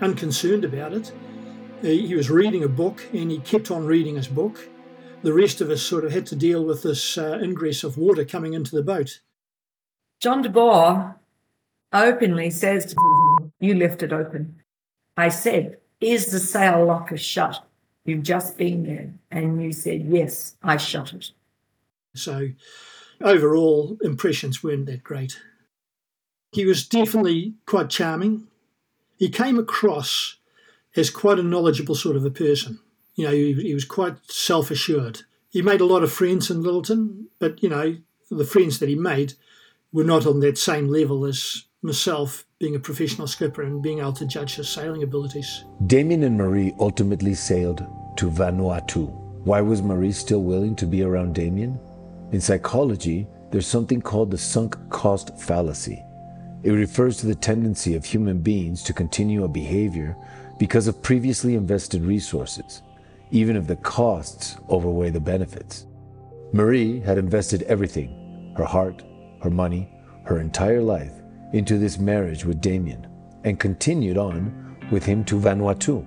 unconcerned 0.00 0.64
about 0.64 0.92
it. 0.92 1.12
He, 1.84 2.14
was 2.14 2.30
reading 2.30 2.64
a 2.64 2.68
book 2.68 3.04
and 3.12 3.30
he 3.30 3.38
kept 3.40 3.70
on 3.70 3.84
reading 3.84 4.16
his 4.16 4.26
book. 4.26 4.70
The 5.20 5.34
rest 5.34 5.60
of 5.60 5.68
us 5.68 5.82
sort 5.82 6.06
of 6.06 6.12
had 6.12 6.24
to 6.28 6.36
deal 6.36 6.64
with 6.64 6.82
this 6.82 7.18
uh, 7.18 7.38
ingress 7.42 7.84
of 7.84 7.98
water 7.98 8.24
coming 8.24 8.54
into 8.54 8.74
the 8.74 8.82
boat. 8.82 9.20
John 10.18 10.40
de 10.40 10.48
Boer 10.48 11.16
openly 11.92 12.48
says 12.48 12.86
to 12.86 12.96
me, 12.96 13.50
You 13.60 13.74
left 13.74 14.02
it 14.02 14.14
open. 14.14 14.62
I 15.18 15.28
said, 15.28 15.76
Is 16.00 16.32
the 16.32 16.38
sail 16.38 16.86
locker 16.86 17.18
shut? 17.18 17.62
You've 18.06 18.22
just 18.22 18.56
been 18.56 18.84
there. 18.84 19.12
And 19.30 19.62
you 19.62 19.72
said, 19.72 20.06
Yes, 20.06 20.56
I 20.62 20.78
shut 20.78 21.12
it. 21.12 21.32
So, 22.14 22.48
overall, 23.20 23.98
impressions 24.00 24.62
weren't 24.64 24.86
that 24.86 25.04
great. 25.04 25.38
He 26.52 26.64
was 26.64 26.88
definitely 26.88 27.56
quite 27.66 27.90
charming. 27.90 28.46
he 29.18 29.28
came 29.28 29.58
across 29.58 30.38
as 30.96 31.10
quite 31.10 31.38
a 31.38 31.42
knowledgeable 31.42 31.94
sort 31.94 32.16
of 32.16 32.24
a 32.24 32.30
person. 32.30 32.80
You 33.14 33.26
know, 33.26 33.32
he, 33.32 33.52
he 33.54 33.74
was 33.74 33.84
quite 33.84 34.16
self 34.30 34.70
assured. 34.70 35.22
He 35.50 35.62
made 35.62 35.80
a 35.80 35.86
lot 35.86 36.02
of 36.02 36.12
friends 36.12 36.50
in 36.50 36.62
Lyttelton, 36.62 37.26
but, 37.38 37.62
you 37.62 37.68
know, 37.68 37.96
the 38.30 38.44
friends 38.44 38.78
that 38.80 38.88
he 38.88 38.96
made 38.96 39.34
were 39.92 40.04
not 40.04 40.26
on 40.26 40.40
that 40.40 40.58
same 40.58 40.88
level 40.88 41.24
as 41.24 41.64
myself 41.82 42.44
being 42.58 42.74
a 42.74 42.80
professional 42.80 43.28
skipper 43.28 43.62
and 43.62 43.82
being 43.82 44.00
able 44.00 44.12
to 44.14 44.26
judge 44.26 44.56
his 44.56 44.68
sailing 44.68 45.02
abilities. 45.02 45.64
Damien 45.86 46.24
and 46.24 46.40
Maree 46.40 46.74
ultimately 46.80 47.34
sailed 47.34 47.86
to 48.16 48.30
Vanuatu. 48.30 49.12
Why 49.44 49.60
was 49.60 49.82
Maree 49.82 50.14
still 50.14 50.42
willing 50.42 50.74
to 50.76 50.86
be 50.86 51.02
around 51.02 51.34
Damien? 51.34 51.78
In 52.32 52.40
psychology, 52.40 53.26
there's 53.52 53.66
something 53.66 54.00
called 54.00 54.30
the 54.30 54.38
sunk 54.38 54.76
cost 54.88 55.38
fallacy. 55.38 56.02
It 56.64 56.72
refers 56.72 57.18
to 57.18 57.26
the 57.26 57.34
tendency 57.34 57.94
of 57.94 58.04
human 58.04 58.38
beings 58.38 58.82
to 58.84 58.94
continue 58.94 59.44
a 59.44 59.48
behavior 59.48 60.16
because 60.58 60.86
of 60.86 61.02
previously 61.02 61.54
invested 61.54 62.02
resources, 62.02 62.82
even 63.30 63.56
if 63.56 63.66
the 63.66 63.76
costs 63.76 64.56
overweigh 64.70 65.10
the 65.10 65.20
benefits. 65.20 65.86
Maree 66.52 67.02
had 67.04 67.18
invested 67.18 67.62
everything 67.62 68.54
her 68.56 68.64
heart, 68.64 69.02
her 69.42 69.50
money, 69.50 69.88
her 70.24 70.40
entire 70.40 70.80
life 70.80 71.12
into 71.52 71.78
this 71.78 71.98
marriage 71.98 72.44
with 72.44 72.60
Damien 72.60 73.06
and 73.44 73.60
continued 73.60 74.16
on 74.16 74.76
with 74.90 75.04
him 75.04 75.24
to 75.24 75.38
Vanuatu. 75.38 76.04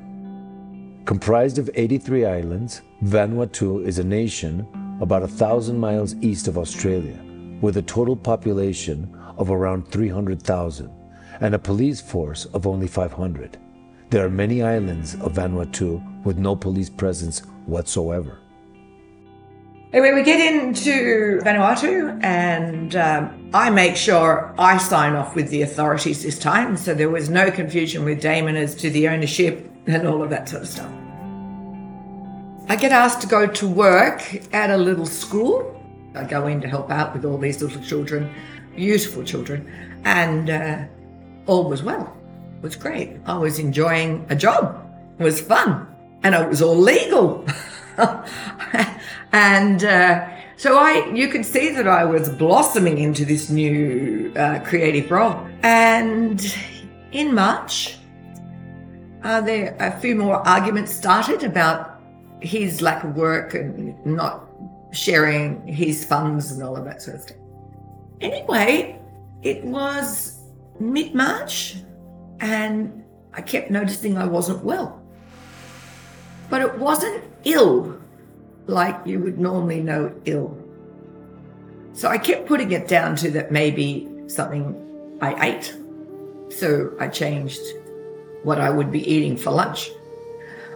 Comprised 1.05 1.57
of 1.57 1.69
83 1.73 2.25
islands, 2.25 2.81
Vanuatu 3.03 3.85
is 3.85 3.99
a 3.99 4.03
nation 4.03 4.67
about 5.01 5.23
a 5.23 5.27
thousand 5.27 5.77
miles 5.77 6.15
east 6.15 6.47
of 6.47 6.57
Australia, 6.57 7.17
with 7.61 7.77
a 7.77 7.81
total 7.81 8.15
population 8.15 9.13
of 9.37 9.51
around 9.51 9.87
300,000 9.87 10.89
and 11.39 11.53
a 11.53 11.59
police 11.59 12.01
force 12.01 12.45
of 12.45 12.65
only 12.65 12.87
500. 12.87 13.57
There 14.09 14.25
are 14.25 14.29
many 14.29 14.63
islands 14.63 15.15
of 15.15 15.33
Vanuatu 15.33 16.23
with 16.23 16.37
no 16.37 16.55
police 16.55 16.89
presence 16.89 17.39
whatsoever. 17.65 18.39
Anyway, 19.91 20.13
we 20.13 20.23
get 20.23 20.53
into 20.53 21.39
Vanuatu, 21.43 22.21
and 22.23 22.95
um, 22.95 23.49
I 23.53 23.69
make 23.69 23.95
sure 23.95 24.53
I 24.57 24.77
sign 24.77 25.13
off 25.15 25.35
with 25.35 25.49
the 25.49 25.61
authorities 25.61 26.23
this 26.23 26.39
time, 26.39 26.77
so 26.77 26.93
there 26.93 27.09
was 27.09 27.29
no 27.29 27.51
confusion 27.51 28.05
with 28.05 28.21
Damon 28.21 28.55
as 28.55 28.75
to 28.75 28.89
the 28.89 29.07
ownership 29.07 29.69
and 29.87 30.07
all 30.07 30.21
of 30.23 30.29
that 30.29 30.49
sort 30.49 30.63
of 30.63 30.67
stuff. 30.67 30.91
I 32.69 32.75
get 32.75 32.91
asked 32.91 33.21
to 33.21 33.27
go 33.27 33.47
to 33.47 33.67
work 33.67 34.21
at 34.53 34.69
a 34.69 34.77
little 34.77 35.05
school. 35.05 35.73
I 36.15 36.25
go 36.25 36.47
in 36.47 36.59
to 36.61 36.67
help 36.67 36.91
out 36.91 37.13
with 37.13 37.23
all 37.23 37.37
these 37.37 37.61
little 37.61 37.81
children, 37.81 38.33
beautiful 38.75 39.23
children, 39.23 39.69
and 40.03 40.49
uh, 40.49 40.85
all 41.45 41.69
was 41.69 41.83
well. 41.83 42.16
Was 42.61 42.75
great. 42.75 43.17
I 43.25 43.37
was 43.37 43.59
enjoying 43.59 44.25
a 44.29 44.35
job. 44.35 44.83
It 45.19 45.23
was 45.23 45.39
fun, 45.39 45.87
and 46.23 46.33
it 46.35 46.49
was 46.49 46.61
all 46.61 46.75
legal. 46.75 47.45
and 49.31 49.83
uh, 49.83 50.27
so 50.57 50.77
I, 50.79 51.07
you 51.13 51.27
could 51.27 51.45
see 51.45 51.69
that 51.69 51.87
I 51.87 52.03
was 52.03 52.29
blossoming 52.29 52.97
into 52.97 53.25
this 53.25 53.49
new 53.51 54.33
uh, 54.35 54.59
creative 54.61 55.11
role. 55.11 55.47
And 55.61 56.41
in 57.11 57.35
March, 57.35 57.97
uh, 59.23 59.41
there 59.41 59.75
a 59.79 59.91
few 59.99 60.15
more 60.15 60.37
arguments 60.47 60.91
started 60.93 61.43
about 61.43 62.01
his 62.41 62.81
lack 62.81 63.03
of 63.03 63.15
work 63.15 63.53
and 63.53 64.03
not 64.05 64.47
sharing 64.91 65.65
his 65.67 66.03
funds 66.03 66.51
and 66.51 66.63
all 66.63 66.75
of 66.75 66.85
that 66.85 67.01
sort 67.01 67.17
of 67.17 67.21
stuff. 67.21 67.37
Anyway, 68.21 68.99
it 69.43 69.63
was 69.63 70.39
mid 70.79 71.13
March, 71.13 71.77
and 72.39 73.03
I 73.33 73.41
kept 73.41 73.71
noticing 73.71 74.17
I 74.17 74.25
wasn't 74.25 74.63
well. 74.63 75.01
But 76.49 76.61
it 76.61 76.77
wasn't 76.77 77.23
ill 77.43 77.99
like 78.67 78.95
you 79.05 79.19
would 79.19 79.39
normally 79.39 79.81
know 79.81 80.13
ill. 80.25 80.57
So 81.93 82.09
I 82.09 82.17
kept 82.17 82.47
putting 82.47 82.71
it 82.71 82.87
down 82.87 83.15
to 83.17 83.31
that 83.31 83.51
maybe 83.51 84.07
something 84.27 84.75
I 85.21 85.49
ate. 85.49 85.75
So 86.49 86.93
I 86.99 87.07
changed 87.07 87.61
what 88.43 88.61
I 88.61 88.69
would 88.69 88.91
be 88.91 89.09
eating 89.11 89.35
for 89.35 89.51
lunch. 89.51 89.89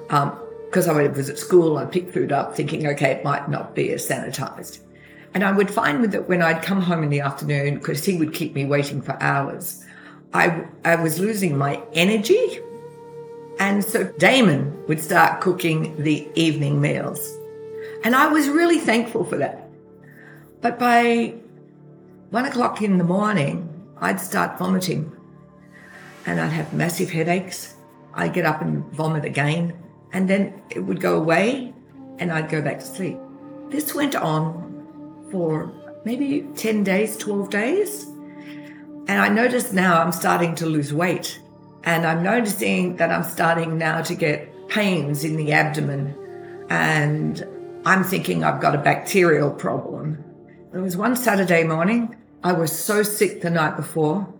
Because 0.08 0.88
um, 0.88 0.98
I 0.98 1.02
would 1.04 1.16
visit 1.16 1.38
school, 1.38 1.78
I'd 1.78 1.92
pick 1.92 2.12
food 2.12 2.32
up 2.32 2.56
thinking, 2.56 2.88
okay, 2.88 3.12
it 3.12 3.24
might 3.24 3.50
not 3.50 3.76
be 3.76 3.92
as 3.92 4.08
sanitized. 4.08 4.80
And 5.34 5.44
I 5.44 5.52
would 5.52 5.72
find 5.72 6.04
that 6.04 6.28
when 6.28 6.42
I'd 6.42 6.64
come 6.64 6.82
home 6.82 7.04
in 7.04 7.10
the 7.10 7.22
afternoon, 7.22 7.76
because 7.76 8.04
he 8.04 8.18
would 8.18 8.34
keep 8.34 8.54
me 8.54 8.66
waiting 8.66 9.02
for 9.02 9.16
hours, 9.22 9.86
I, 10.34 10.66
I 10.86 10.96
was 10.96 11.20
losing 11.20 11.58
my 11.58 11.82
energy. 11.94 12.60
And 13.60 13.84
so 13.84 14.06
Damon 14.18 14.86
would 14.88 15.02
start 15.02 15.42
cooking 15.42 16.02
the 16.02 16.28
evening 16.36 16.82
meals. 16.82 17.38
And 18.04 18.16
I 18.16 18.28
was 18.28 18.48
really 18.50 18.80
thankful 18.80 19.24
for 19.24 19.38
that. 19.38 19.70
But 20.62 20.80
by 20.80 21.36
one 22.30 22.46
o'clock 22.46 22.82
in 22.82 22.98
the 22.98 23.04
morning, 23.04 23.68
I'd 23.98 24.20
start 24.20 24.58
vomiting 24.58 25.12
and 26.26 26.40
I'd 26.40 26.52
have 26.52 26.74
massive 26.74 27.10
headaches. 27.10 27.76
I'd 28.14 28.34
get 28.34 28.46
up 28.46 28.62
and 28.62 28.86
vomit 28.94 29.26
again, 29.26 29.74
and 30.14 30.30
then 30.30 30.62
it 30.70 30.80
would 30.80 31.00
go 31.00 31.18
away 31.18 31.74
and 32.20 32.32
I'd 32.32 32.50
go 32.50 32.62
back 32.62 32.80
to 32.80 32.86
sleep. 32.86 33.18
This 33.70 33.96
went 33.96 34.16
on 34.16 35.28
for 35.32 35.72
maybe 36.04 36.48
10 36.56 36.84
days, 36.84 37.18
12 37.18 37.50
days. 37.50 38.11
And 39.12 39.20
I 39.20 39.28
notice 39.28 39.74
now 39.74 40.02
I'm 40.02 40.14
starting 40.14 40.56
to 40.56 40.66
lose 40.66 40.94
weight. 40.94 41.38
And 41.84 42.06
I'm 42.06 42.24
noticing 42.24 42.96
that 42.96 43.12
I'm 43.12 43.26
starting 43.26 43.78
now 43.78 44.02
to 44.04 44.16
get 44.16 44.70
pains 44.70 45.26
in 45.26 45.36
the 45.36 45.52
abdomen 45.52 46.16
and 46.70 47.46
I'm 47.84 48.06
thinking 48.06 48.46
I've 48.46 48.62
got 48.62 48.74
a 48.74 48.78
bacterial 48.78 49.52
problem. 49.52 50.24
There 50.72 50.82
was 50.82 50.96
one 50.96 51.18
Saturday 51.18 51.66
morning, 51.66 52.16
I 52.42 52.54
was 52.54 52.72
so 52.72 53.04
sick 53.04 53.42
the 53.42 53.50
night 53.50 53.76
before. 53.76 54.34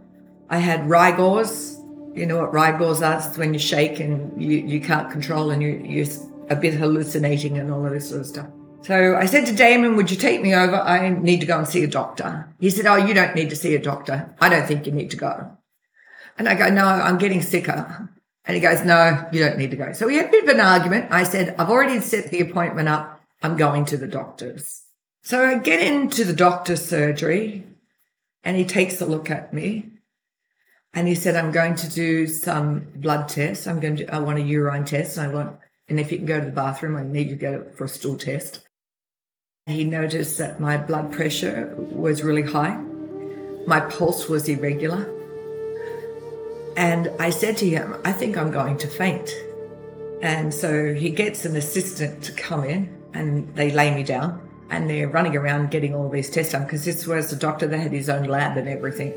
I 0.50 0.60
had 0.60 0.90
rigors. 0.90 1.78
You 2.16 2.26
know 2.26 2.38
what 2.38 2.54
rigors 2.54 3.02
are? 3.02 3.18
It's 3.18 3.38
when 3.38 3.54
you 3.54 3.60
shake 3.60 4.00
and 4.00 4.42
you, 4.42 4.60
you 4.60 4.80
can't 4.80 5.12
control 5.12 5.52
and 5.52 5.62
you, 5.62 5.82
you're 5.84 6.08
a 6.50 6.56
bit 6.56 6.76
hallucinating 6.76 7.58
and 7.58 7.74
all 7.74 7.86
of 7.86 7.92
this 7.92 8.08
sort 8.08 8.22
of 8.22 8.28
stuff. 8.28 8.48
So 8.84 9.16
I 9.16 9.26
said 9.28 9.46
to 9.46 9.56
Damon, 9.56 9.96
Would 9.96 10.10
you 10.10 10.18
take 10.18 10.42
me 10.42 10.56
over? 10.56 10.76
I 10.76 11.10
need 11.10 11.40
to 11.42 11.46
go 11.46 11.58
and 11.58 11.68
see 11.68 11.84
a 11.84 11.88
doctor. 11.88 12.50
He 12.60 12.70
said, 12.70 12.88
Oh, 12.88 12.96
you 12.96 13.14
don't 13.14 13.36
need 13.36 13.50
to 13.52 13.56
see 13.56 13.76
a 13.76 13.82
doctor. 13.82 14.34
I 14.40 14.50
don't 14.50 14.68
think 14.68 14.86
you 14.86 14.92
need 14.92 15.12
to 15.12 15.18
go. 15.18 15.58
And 16.38 16.50
I 16.50 16.56
go, 16.56 16.70
No, 16.70 16.86
I'm 16.86 17.18
getting 17.18 17.42
sicker. 17.42 18.10
And 18.46 18.56
he 18.56 18.62
goes, 18.62 18.84
No, 18.84 19.28
you 19.32 19.40
don't 19.44 19.58
need 19.58 19.72
to 19.72 19.78
go. 19.78 19.94
So 19.94 20.08
we 20.08 20.16
had 20.16 20.28
a 20.28 20.32
bit 20.32 20.44
of 20.44 20.50
an 20.50 20.60
argument. 20.60 21.12
I 21.12 21.24
said, 21.24 21.56
I've 21.60 21.70
already 21.70 22.00
set 22.00 22.32
the 22.32 22.42
appointment 22.42 22.90
up. 22.90 23.22
I'm 23.44 23.56
going 23.56 23.86
to 23.86 23.98
the 23.98 24.08
doctor's. 24.08 24.84
So 25.24 25.46
I 25.46 25.60
get 25.60 25.82
into 25.82 26.24
the 26.24 26.34
doctor's 26.34 26.84
surgery 26.84 27.64
and 28.44 28.58
he 28.58 28.66
takes 28.66 29.00
a 29.00 29.06
look 29.06 29.30
at 29.30 29.54
me 29.54 29.92
and 30.94 31.08
he 31.08 31.14
said, 31.14 31.36
I'm 31.36 31.52
going 31.52 31.76
to 31.76 31.90
do 31.90 32.28
some 32.28 32.88
blood 32.96 33.30
tests. 33.30 33.68
I'm 33.68 33.80
going 33.80 33.98
to, 33.98 34.14
I 34.14 34.20
want 34.20 34.40
a 34.40 34.42
urine 34.42 34.86
test. 34.86 35.18
And 35.18 35.30
I 35.30 35.34
want, 35.34 35.58
and 35.88 36.00
if 36.00 36.12
you 36.12 36.18
can 36.18 36.26
go 36.26 36.40
to 36.40 36.46
the 36.46 36.52
bathroom, 36.52 36.98
I 36.98 37.04
need 37.04 37.30
you 37.30 37.36
to 37.36 37.42
go 37.42 37.66
for 37.76 37.86
a 37.86 37.90
stool 37.90 38.18
test. 38.18 38.68
He 39.68 39.84
noticed 39.84 40.40
that 40.40 40.60
my 40.60 40.76
blood 40.76 41.12
pressure 41.12 41.76
was 41.78 42.24
really 42.24 42.42
high. 42.42 42.76
My 43.68 43.80
pulse 43.80 44.28
was 44.28 44.50
irregular. 44.50 45.08
And 46.76 47.12
I 47.20 47.30
said 47.30 47.58
to 47.58 47.70
him, 47.70 47.96
I 48.04 48.12
think 48.12 48.38
I'm 48.38 48.50
going 48.50 48.80
to 48.80 48.88
faint. 48.88 49.30
And 50.24 50.52
so 50.52 50.96
he 50.96 51.12
gets 51.12 51.46
an 51.46 51.56
assistant 51.56 52.24
to 52.24 52.32
come 52.32 52.64
in 52.64 52.98
and 53.14 53.54
they 53.56 53.70
lay 53.70 53.94
me 53.94 54.02
down 54.02 54.42
and 54.72 54.90
they're 54.90 55.08
running 55.08 55.36
around 55.36 55.70
getting 55.70 55.94
all 55.94 56.10
these 56.10 56.32
tests 56.32 56.54
done 56.54 56.64
because 56.64 56.84
this 56.84 57.06
was 57.06 57.32
a 57.32 57.36
doctor 57.36 57.68
that 57.68 57.78
had 57.78 57.92
his 57.92 58.10
own 58.10 58.24
lab 58.24 58.58
and 58.58 58.68
everything. 58.68 59.14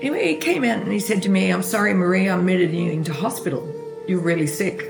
Anyway, 0.00 0.34
he 0.34 0.36
came 0.36 0.64
out 0.64 0.82
and 0.82 0.90
he 0.90 0.98
said 0.98 1.22
to 1.22 1.28
me, 1.28 1.50
I'm 1.50 1.62
sorry, 1.62 1.92
Maree, 1.92 2.28
I'm 2.28 2.40
admitting 2.40 2.74
you 2.74 2.90
into 2.90 3.12
hospital. 3.12 3.72
You're 4.08 4.20
really 4.20 4.48
sick. 4.48 4.82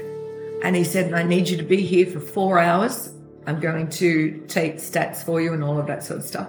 And 0.63 0.75
he 0.75 0.85
said, 0.85 1.13
I 1.13 1.23
need 1.23 1.51
you 1.51 1.59
to 1.59 1.63
be 1.63 1.83
here 1.83 2.07
for 2.07 2.21
four 2.21 2.59
hours. 2.59 3.11
I'm 3.47 3.61
going 3.61 3.89
to 3.91 4.45
take 4.49 4.77
stats 4.77 5.25
for 5.25 5.41
you 5.41 5.53
and 5.53 5.63
all 5.63 5.79
of 5.79 5.87
that 5.87 6.03
sort 6.03 6.21
of 6.21 6.25
stuff. 6.25 6.49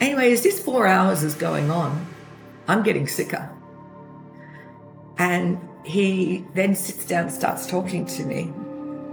Anyway, 0.00 0.32
as 0.32 0.42
this 0.42 0.62
four 0.62 0.86
hours 0.86 1.22
is 1.22 1.34
going 1.34 1.70
on, 1.70 2.06
I'm 2.66 2.82
getting 2.82 3.06
sicker. 3.06 3.50
And 5.18 5.60
he 5.84 6.44
then 6.54 6.74
sits 6.74 7.04
down 7.04 7.24
and 7.24 7.32
starts 7.32 7.66
talking 7.66 8.06
to 8.06 8.24
me. 8.24 8.52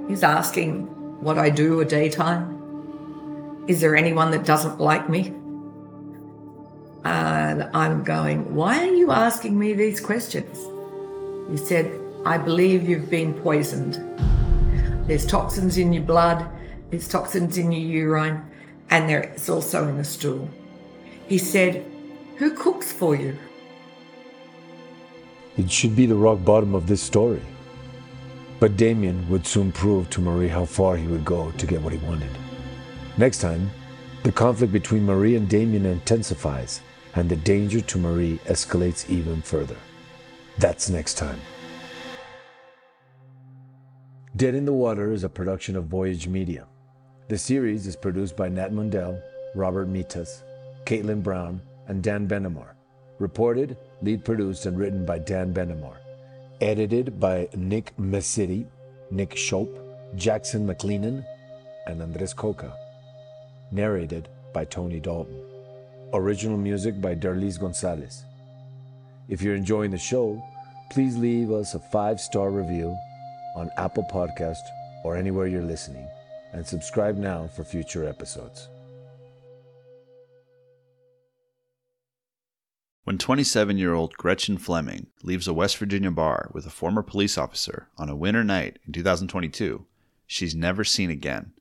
He's 0.08 0.24
asking 0.24 0.88
what 1.22 1.38
I 1.38 1.50
do 1.50 1.80
a 1.80 1.86
daytime? 1.86 3.64
Is 3.68 3.82
there 3.82 3.96
anyone 3.96 4.32
that 4.32 4.46
doesn't 4.46 4.80
like 4.80 5.10
me? 5.10 5.34
And 7.04 7.64
I'm 7.74 8.04
going, 8.04 8.54
why 8.54 8.80
are 8.88 8.94
you 8.94 9.12
asking 9.12 9.58
me 9.58 9.74
these 9.74 10.00
questions? 10.00 10.58
He 11.50 11.58
said, 11.58 12.00
I 12.26 12.38
believe 12.38 12.88
you've 12.88 13.10
been 13.10 13.34
poisoned. 13.34 13.96
There's 15.08 15.26
toxins 15.26 15.78
in 15.78 15.94
your 15.94 16.04
blood, 16.04 16.48
there's 16.96 17.10
toxins 17.10 17.58
in 17.58 17.74
your 17.74 17.82
urine, 17.82 18.42
and 18.90 19.10
there's 19.10 19.50
also 19.50 19.86
in 19.90 19.98
the 19.98 20.04
stool. 20.04 20.50
He 21.28 21.38
said, 21.38 21.86
Who 22.38 22.52
cooks 22.52 22.94
for 22.94 23.18
you? 23.18 23.38
It 25.58 25.70
should 25.70 25.94
be 25.94 26.06
the 26.06 26.16
rock 26.16 26.46
bottom 26.46 26.74
of 26.74 26.88
this 26.88 27.02
story. 27.02 27.42
But 28.62 28.78
Damien 28.78 29.28
would 29.30 29.46
soon 29.46 29.74
prove 29.74 30.10
to 30.12 30.22
Maree 30.22 30.48
how 30.48 30.64
far 30.64 30.96
he 30.96 31.06
would 31.08 31.26
go 31.26 31.52
to 31.52 31.68
get 31.68 31.82
what 31.82 31.92
he 31.92 32.00
wanted. 32.00 32.32
Next 33.18 33.40
time, 33.40 33.70
the 34.24 34.32
conflict 34.32 34.72
between 34.72 35.06
Maree 35.06 35.36
and 35.36 35.50
Damien 35.50 35.86
intensifies, 35.86 36.80
and 37.16 37.28
the 37.28 37.36
danger 37.36 37.82
to 37.82 37.98
Maree 37.98 38.40
escalates 38.46 39.10
even 39.10 39.42
further. 39.42 39.78
That's 40.60 40.90
next 40.90 41.16
time. 41.16 41.42
Dead 44.38 44.56
in 44.56 44.64
the 44.64 44.72
Water 44.72 45.12
is 45.12 45.26
a 45.26 45.30
production 45.30 45.76
of 45.76 45.86
Voyage 45.88 46.28
Media. 46.30 46.68
The 47.28 47.40
series 47.40 47.88
is 47.88 47.96
produced 47.96 48.38
by 48.38 48.50
Nat 48.50 48.72
Mundel, 48.72 49.20
Robert 49.56 49.92
Mitas, 49.92 50.44
Kaitlyn 50.86 51.24
Brown, 51.24 51.60
and 51.88 52.04
Dan 52.04 52.28
Benamor. 52.28 52.76
Reported, 53.18 53.78
lead 54.04 54.24
produced, 54.24 54.68
and 54.68 54.78
written 54.78 55.08
by 55.08 55.18
Dan 55.18 55.52
Benamor. 55.52 55.96
Edited 56.62 57.20
by 57.20 57.50
Nick 57.56 57.98
Messitte, 57.98 58.68
Nick 59.10 59.32
Shoup, 59.32 59.76
Jaxson 60.16 60.68
McLennan, 60.68 61.26
and 61.88 62.00
Andres 62.00 62.32
Coca. 62.32 62.78
Narrated 63.72 64.30
by 64.54 64.64
Tony 64.66 65.00
Dalton. 65.00 65.42
Original 66.14 66.58
music 66.58 67.02
by 67.02 67.16
Derlis 67.16 67.60
Gonzalez. 67.60 68.24
If 69.30 69.42
you're 69.42 69.56
enjoying 69.56 69.90
the 69.90 69.98
show, 69.98 70.40
please 70.92 71.18
leave 71.18 71.50
us 71.50 71.74
a 71.74 71.80
five 71.80 72.20
star 72.20 72.52
review 72.52 72.96
on 73.56 73.72
Apple 73.78 74.06
Podcast 74.14 74.62
or 75.04 75.16
anywhere 75.16 75.48
you're 75.48 75.64
listening, 75.64 76.08
and 76.56 76.66
subscribe 76.66 77.18
now 77.18 77.48
for 77.48 77.66
future 77.66 78.08
episodes. 78.08 78.70
When 83.04 83.18
27 83.18 83.78
year 83.78 83.94
old 83.94 84.14
Gretchen 84.14 84.58
Fleming 84.58 85.08
leaves 85.22 85.48
a 85.48 85.54
West 85.54 85.78
Virginia 85.78 86.12
bar 86.12 86.50
with 86.54 86.66
a 86.66 86.72
former 86.72 87.04
police 87.04 87.38
officer 87.38 87.90
on 87.98 88.10
a 88.10 88.16
winter 88.16 88.44
night 88.44 88.80
in 88.88 88.94
2022, 88.94 89.86
she's 90.26 90.56
never 90.56 90.84
seen 90.84 91.12
again. 91.12 91.52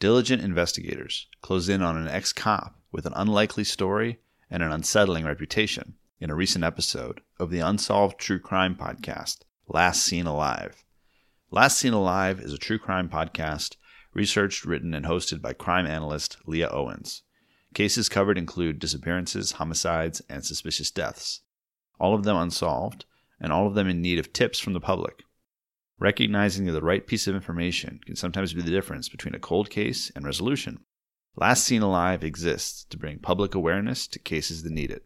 Diligent 0.00 0.42
investigators 0.42 1.28
close 1.40 1.68
in 1.68 1.80
on 1.80 1.96
an 1.96 2.08
ex 2.08 2.32
cop 2.32 2.78
with 2.90 3.06
an 3.06 3.12
unlikely 3.14 3.64
story 3.64 4.18
and 4.50 4.62
an 4.62 4.72
unsettling 4.72 5.24
reputation 5.24 5.94
in 6.20 6.28
a 6.28 6.34
recent 6.34 6.64
episode 6.64 7.20
of 7.38 7.50
the 7.50 7.60
Unsolved 7.60 8.18
True 8.18 8.40
Crime 8.40 8.74
podcast, 8.74 9.38
Last 9.68 10.02
Seen 10.02 10.26
Alive. 10.26 10.84
Last 11.50 11.78
Seen 11.78 11.92
Alive 11.92 12.40
is 12.40 12.52
a 12.52 12.58
true 12.58 12.78
crime 12.78 13.08
podcast 13.08 13.76
researched, 14.14 14.64
written, 14.64 14.94
and 14.94 15.06
hosted 15.06 15.42
by 15.42 15.52
crime 15.52 15.86
analyst 15.86 16.38
Leah 16.46 16.70
Owens. 16.70 17.22
Cases 17.74 18.08
covered 18.08 18.38
include 18.38 18.78
disappearances, 18.78 19.52
homicides, 19.52 20.22
and 20.28 20.44
suspicious 20.44 20.90
deaths, 20.90 21.40
all 21.98 22.14
of 22.14 22.22
them 22.24 22.36
unsolved, 22.36 23.04
and 23.40 23.52
all 23.52 23.66
of 23.66 23.74
them 23.74 23.88
in 23.88 24.00
need 24.00 24.18
of 24.18 24.32
tips 24.32 24.58
from 24.58 24.72
the 24.72 24.80
public. 24.80 25.24
Recognizing 25.98 26.66
that 26.66 26.72
the 26.72 26.80
right 26.80 27.06
piece 27.06 27.26
of 27.26 27.34
information 27.34 28.00
can 28.06 28.16
sometimes 28.16 28.54
be 28.54 28.62
the 28.62 28.70
difference 28.70 29.08
between 29.08 29.34
a 29.34 29.40
cold 29.40 29.70
case 29.70 30.10
and 30.14 30.24
resolution. 30.24 30.84
Last 31.36 31.64
Seen 31.64 31.82
Alive 31.82 32.22
exists 32.22 32.84
to 32.84 32.96
bring 32.96 33.18
public 33.18 33.54
awareness 33.54 34.06
to 34.08 34.18
cases 34.18 34.62
that 34.62 34.72
need 34.72 34.90
it. 34.90 35.04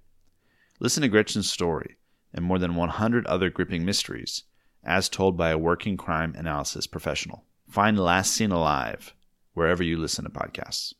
Listen 0.79 1.03
to 1.03 1.09
Gretchen's 1.09 1.51
story 1.51 1.97
and 2.35 2.45
more 2.45 2.59
than 2.59 2.75
100 2.75 3.27
other 3.27 3.49
gripping 3.49 3.85
mysteries, 3.85 4.45
as 4.85 5.09
told 5.09 5.37
by 5.37 5.51
a 5.51 5.59
working 5.59 5.97
crime 5.97 6.35
analysis 6.37 6.87
professional. 6.87 7.45
Find 7.69 7.99
Last 7.99 8.33
Seen 8.33 8.51
Alive 8.51 9.15
wherever 9.53 9.83
you 9.83 9.99
listen 9.99 10.25
to 10.25 10.31
podcasts. 10.31 10.95